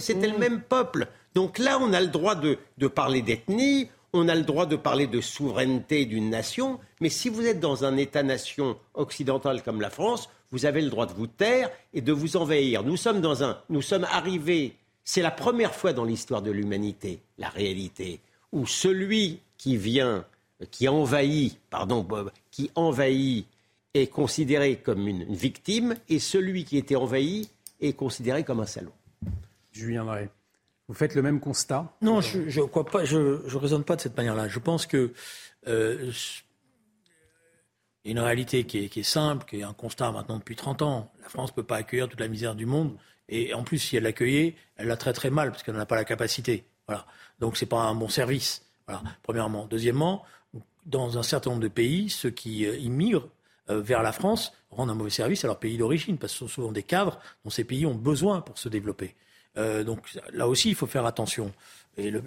[0.00, 0.40] C'était le mm.
[0.40, 1.06] même peuple.
[1.34, 5.06] Donc là, on a le droit de, parler d'ethnie, on a le droit de parler
[5.06, 10.28] de souveraineté d'une nation, mais si vous êtes dans un État-nation occidental comme la France,
[10.50, 12.82] vous avez le droit de vous taire et de vous envahir.
[12.82, 14.76] Nous sommes dans un, nous sommes arrivés.
[15.04, 18.20] C'est la première fois dans l'histoire de l'humanité, la réalité,
[18.52, 20.24] où celui qui vient,
[20.70, 23.46] qui envahit, pardon Bob, qui envahit
[23.94, 27.48] est considéré comme une, victime et celui qui était envahi
[27.80, 28.92] est considéré comme un salaud.
[29.72, 30.30] Julien Marais,
[30.88, 32.50] vous faites le même constat Non, je ne.
[32.50, 34.48] Je, raisonne pas de cette manière-là.
[34.48, 35.12] Je pense que
[35.66, 36.12] euh,
[38.04, 41.12] une réalité qui est, qui est, simple, qui est un constat maintenant depuis 30 ans.
[41.22, 42.96] La France ne peut pas accueillir toute la misère du monde.
[43.28, 46.04] Et en plus, si elle l'accueillait, elle la traiterait mal parce qu'elle n'a pas la
[46.04, 46.64] capacité.
[46.86, 47.06] Voilà.
[47.38, 48.66] Donc, ce n'est pas un bon service.
[48.86, 49.66] Voilà, premièrement.
[49.66, 50.24] Deuxièmement,
[50.84, 53.28] dans un certain nombre de pays, ceux qui euh, immigrent
[53.68, 56.52] vers la France rendent un mauvais service à leur pays d'origine, parce que ce sont
[56.52, 59.14] souvent des cadres dont ces pays ont besoin pour se développer.
[59.56, 61.52] Euh, donc là aussi, il faut faire attention.
[61.96, 62.22] Et le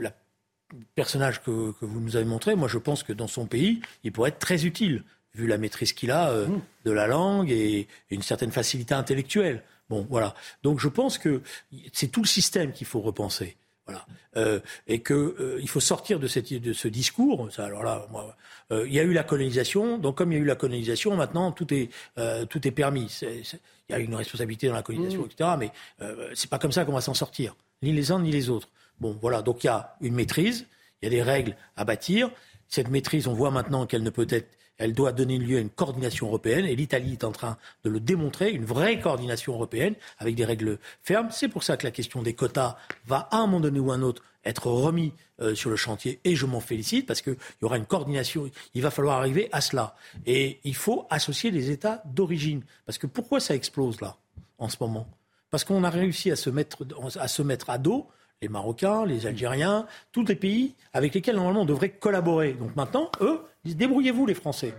[0.95, 4.29] personnage que, vous nous avez montré, moi je pense que dans son pays, il pourrait
[4.29, 6.61] être très utile, vu la maîtrise qu'il a euh, mmh.
[6.85, 9.63] de la langue et, une certaine facilité intellectuelle.
[9.89, 10.35] Bon, voilà.
[10.63, 11.41] Donc je pense que
[11.93, 13.55] c'est tout le système qu'il faut repenser.
[13.87, 14.05] Voilà.
[14.35, 17.47] Euh, et qu'il euh, faut sortir de, cette, de ce discours.
[17.51, 18.35] Ça, alors là, moi,
[18.71, 19.97] euh, il y a eu la colonisation.
[19.97, 23.07] Donc, comme il y a eu la colonisation, maintenant tout est euh, tout est permis.
[23.21, 23.43] il
[23.89, 25.29] y a une responsabilité dans la colonisation, mmh.
[25.31, 25.49] etc.
[25.57, 25.71] Mais
[26.35, 28.69] c'est pas comme ça qu'on va s'en sortir, ni les uns ni les autres.
[28.99, 29.41] Bon, voilà.
[29.41, 30.65] Donc, il y a une maîtrise.
[31.01, 32.31] Il y a des règles à bâtir.
[32.67, 35.69] Cette maîtrise, on voit maintenant qu'elle ne peut être Elle doit donner lieu à une
[35.69, 40.35] coordination européenne et l'Italie est en train de le démontrer, une vraie coordination européenne avec
[40.35, 41.29] des règles fermes.
[41.31, 43.95] C'est pour ça que la question des quotas va à un moment donné ou à
[43.95, 47.65] un autre être remis euh, sur le chantier et je m'en félicite parce qu'il y
[47.65, 48.49] aura une coordination.
[48.73, 49.95] Il va falloir arriver à cela.
[50.25, 52.63] Et il faut associer les États d'origine.
[52.85, 54.17] Parce que pourquoi ça explose là,
[54.57, 55.07] en ce moment?
[55.49, 56.85] Parce qu'on a réussi à se mettre
[57.19, 58.07] à, se mettre à dos
[58.41, 62.53] les Marocains, les Algériens, tous les pays avec lesquels normalement on devrait collaborer.
[62.53, 64.73] Donc maintenant, eux, ils disent débrouillez-vous les Français.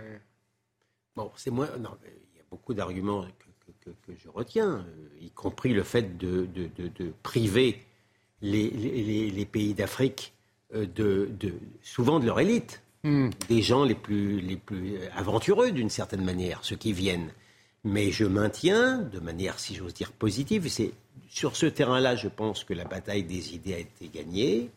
[1.15, 1.67] Bon, c'est moi.
[1.79, 3.25] Non, il y a beaucoup d'arguments
[3.81, 7.79] que, je retiens, euh, y compris le fait de, de priver
[8.41, 10.33] les, pays d'Afrique
[10.73, 11.29] euh, de,
[11.81, 13.29] souvent de leur élite, hmm.
[13.47, 17.31] des gens les plus, les plus aventureux d'une certaine manière, ceux qui viennent.
[17.83, 20.91] Mais je maintiens, de manière, si j'ose dire, positive, c'est
[21.29, 24.69] sur ce terrain-là, je pense que la bataille des idées a été gagnée,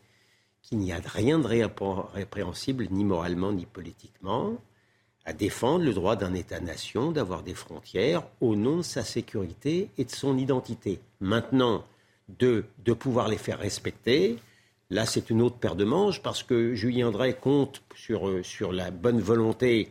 [0.63, 1.47] qu'il n'y a rien de
[2.13, 4.57] répréhensible, ni moralement, ni politiquement,
[5.25, 10.05] à défendre le droit d'un État-nation d'avoir des frontières au nom de sa sécurité et
[10.05, 10.99] de son identité.
[11.21, 11.85] Maintenant,
[12.39, 14.37] de, pouvoir les faire respecter.
[14.89, 18.71] Là, c'est une autre paire de manches parce que Julien Drey compte sur, euh, sur
[18.71, 19.89] la bonne volonté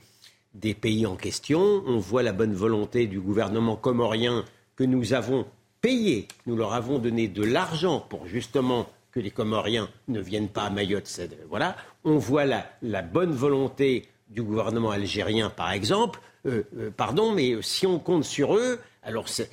[0.54, 1.82] des pays en question.
[1.86, 4.44] On voit la bonne volonté du gouvernement comorien
[4.76, 5.46] que nous avons
[5.80, 6.28] payé.
[6.46, 10.70] Nous leur avons donné de l'argent pour justement que les Comoriens ne viennent pas à
[10.70, 11.20] Mayotte.
[11.48, 11.76] Voilà.
[12.04, 16.20] On voit la, bonne volonté du gouvernement algérien, par exemple.
[16.46, 19.44] Euh, euh, pardon, mais si on compte sur eux, alors ça,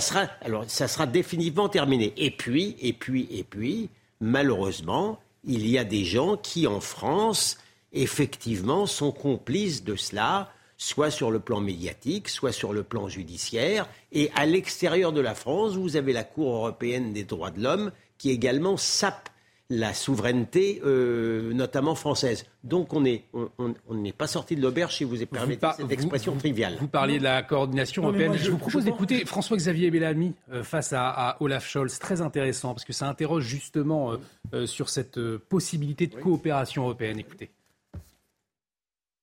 [0.00, 2.14] sera, alors ça sera définitivement terminé.
[2.16, 3.90] Et puis, et puis, et puis,
[4.20, 7.58] malheureusement, il y a des gens qui, en France,
[7.92, 13.88] effectivement, sont complices de cela, soit sur le plan médiatique, soit sur le plan judiciaire.
[14.12, 17.90] Et à l'extérieur de la France, vous avez la Cour européenne des droits de l'homme
[18.22, 19.30] qui également sape
[19.68, 22.46] la souveraineté, euh, notamment française.
[22.62, 23.74] Donc on n'est on,
[24.16, 26.76] pas sorti de l'auberge, si vous permettez cette expression triviale.
[26.78, 28.34] Vous parliez de la coordination européenne.
[28.36, 31.98] je, vous propose d'écouter François-Xavier Bellamy euh, face à, Olaf Scholz.
[31.98, 34.12] Très intéressant, parce que ça interroge justement
[34.54, 37.18] euh, sur cette possibilité de coopération européenne.
[37.18, 37.50] Écoutez.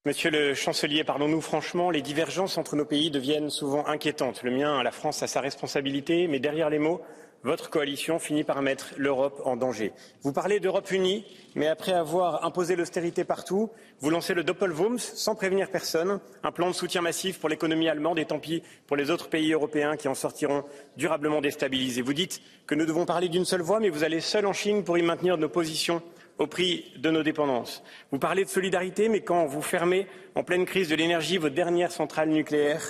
[0.05, 4.43] Monsieur le chancelier, pardonnons-nous franchement, les divergences entre nos pays deviennent souvent inquiétantes.
[4.43, 7.01] Le mien, la France, a sa responsabilité, mais derrière les mots,
[7.43, 9.93] votre coalition finit par mettre l'Europe en danger.
[10.23, 11.25] Vous parlez d'Europe unie,
[11.55, 13.69] mais après avoir imposé l'austérité partout,
[13.99, 18.19] vous lancez le Doppelwumms sans prévenir personne, un plan de soutien massif pour l'économie allemande
[18.19, 20.63] et tant pis pour les autres pays européens qui en sortiront
[20.97, 22.01] durablement déstabilisés.
[22.01, 24.83] Vous dites que nous devons parler d'une seule voix, mais vous allez seul en Chine
[24.83, 26.01] pour y maintenir nos positions
[26.37, 27.83] au prix de nos dépendances.
[28.11, 31.91] Vous parlez de solidarité, mais quand vous fermez en pleine crise de l'énergie votre dernière
[31.91, 32.81] centrale nucléaire,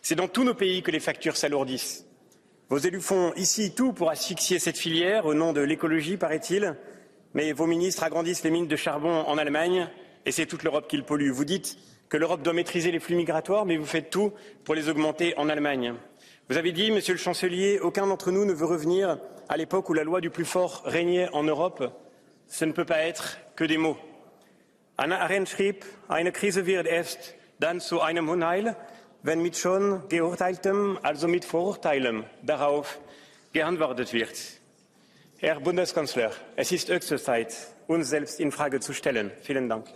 [0.00, 2.07] c'est dans tous nos pays que les factures s'alourdissent.
[2.70, 6.76] Vos élus font ici tout pour asphyxier cette filière au nom de l'écologie, paraît-il,
[7.32, 9.88] mais vos ministres agrandissent les mines de charbon en Allemagne
[10.26, 11.30] et c'est toute l'Europe qui le pollue.
[11.30, 11.78] Vous dites
[12.10, 15.48] que l'Europe doit maîtriser les flux migratoires, mais vous faites tout pour les augmenter en
[15.48, 15.94] Allemagne.
[16.50, 19.94] Vous avez dit, Monsieur le Chancelier, aucun d'entre nous ne veut revenir à l'époque où
[19.94, 21.90] la loi du plus fort régnait en Europe.
[22.48, 23.96] Ce ne peut pas être que des mots.
[24.98, 28.76] Eine Krise wird erst dann zu einem Unheil,
[29.22, 32.98] wenn mit schon geurteiltem, also mit Vorurteilen darauf
[33.52, 34.36] geantwortet wird.
[35.38, 37.54] Herr Bundeskanzler, es ist höchste Zeit,
[37.86, 39.30] uns selbst in Frage zu stellen.
[39.42, 39.86] Vielen Dank.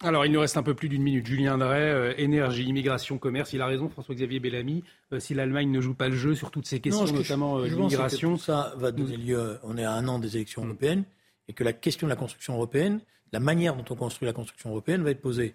[0.00, 1.26] Alors, il nous reste un peu plus d'une minute.
[1.26, 3.52] Julien Drey, euh, énergie, immigration, commerce.
[3.52, 4.82] Il a raison, François-Xavier Bellamy.
[5.12, 8.38] Euh, si l'Allemagne ne joue pas le jeu sur toutes ces questions, notamment euh, l'immigration.
[8.38, 9.58] ça va donner lieu.
[9.62, 11.04] On est à un an des élections européennes
[11.48, 13.00] et que la question de la construction européenne,
[13.32, 15.54] la manière dont on construit la construction européenne va être posée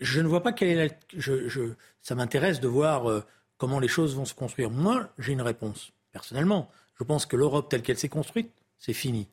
[0.00, 1.64] je ne vois pas quelle est la...
[2.00, 3.24] ça m'intéresse de voir euh,
[3.56, 4.70] comment les choses vont se construire.
[4.70, 5.92] Moi, j'ai une réponse.
[6.12, 9.28] Personnellement, je pense que l'Europe telle qu'elle s'est construite, c'est fini.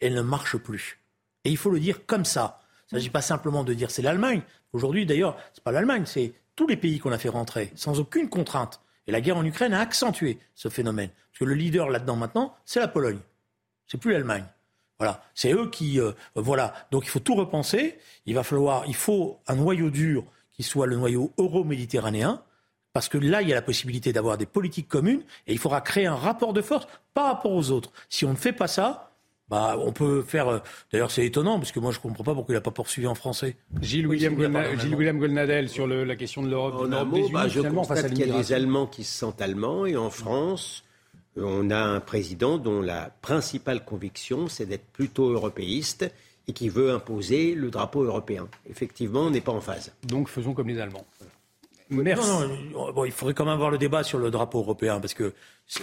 [0.00, 1.00] Elle ne marche plus.
[1.44, 2.60] Et il faut le dire comme ça.
[2.90, 4.42] Il ne s'agit pas simplement de dire c'est l'Allemagne.
[4.72, 7.98] Aujourd'hui, d'ailleurs, ce n'est pas l'Allemagne, c'est tous les pays qu'on a fait rentrer sans
[7.98, 8.80] aucune contrainte.
[9.06, 11.08] Et la guerre en Ukraine a accentué ce phénomène.
[11.08, 13.18] Parce que le leader là-dedans maintenant, c'est la Pologne.
[13.86, 14.44] C'est plus l'Allemagne.
[15.02, 16.74] Voilà, c'est eux qui euh, voilà.
[16.92, 17.98] Donc il faut tout repenser.
[18.24, 20.22] Il va falloir, il faut un noyau dur
[20.52, 22.40] qui soit le noyau euro-méditerranéen,
[22.92, 25.80] parce que là il y a la possibilité d'avoir des politiques communes et il faudra
[25.80, 27.90] créer un rapport de force par rapport aux autres.
[28.08, 29.10] Si on ne fait pas ça,
[29.48, 30.48] bah, on peut faire.
[30.48, 30.58] Euh,
[30.92, 33.08] d'ailleurs, c'est étonnant parce que moi, je ne comprends pas pourquoi il n'a pas poursuivi
[33.08, 33.56] en français.
[33.80, 34.36] Gilles William,
[35.18, 36.76] Golnadel sur la question de l'Europe.
[36.76, 39.84] En un mot, bah, je constate qu'il y a des Allemands qui se sentent allemands
[39.84, 40.84] et en France,
[41.36, 46.12] on a un président dont la principale conviction, c'est d'être plutôt européiste
[46.48, 48.48] et qui veut imposer le drapeau européen.
[48.68, 49.92] Effectivement, on n'est pas en phase.
[50.02, 51.06] Donc faisons comme les Allemands.
[51.90, 52.28] Merci.
[52.72, 55.34] bon, il faudrait quand même avoir le débat sur le drapeau européen, parce que,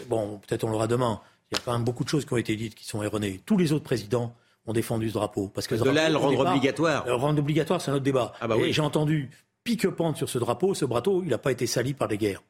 [0.08, 1.22] bon, peut-être on l'aura demain.
[1.52, 3.42] Il y a quand même beaucoup de choses qui ont été dites qui sont erronées.
[3.46, 4.36] Tous les autres présidents
[4.66, 5.48] ont défendu ce drapeau.
[5.48, 7.06] Parce que de là, le rendre obligatoire.
[7.06, 8.34] Le rendre obligatoire, c'est un autre débat.
[8.42, 8.72] Ah bah oui.
[8.72, 9.30] J'ai entendu
[9.64, 12.42] pique-pente sur ce drapeau, ce bateau, il n'a pas été sali par les guerres.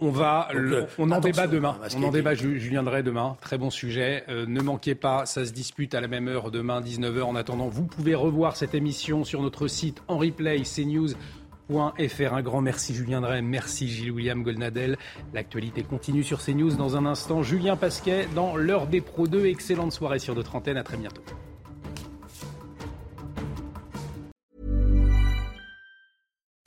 [0.00, 1.78] On va, Donc, le- euh, on en débat demain.
[1.88, 3.36] ce On en débat Julien Drey demain.
[3.40, 4.24] Très bon sujet.
[4.28, 7.22] Euh, ne manquez pas, ça se dispute à la même heure demain, 19h.
[7.22, 12.34] En attendant, vous pouvez revoir cette émission sur notre site en replay cnews.fr.
[12.34, 14.98] Un grand merci Julien Drey, merci Gilles William Golnadel.
[15.32, 17.42] L'actualité continue sur CNews dans un instant.
[17.44, 19.46] Julien Pasquet dans l'heure des Pro 2.
[19.46, 20.76] Excellente soirée sur notre antenne.
[20.76, 21.22] À très bientôt.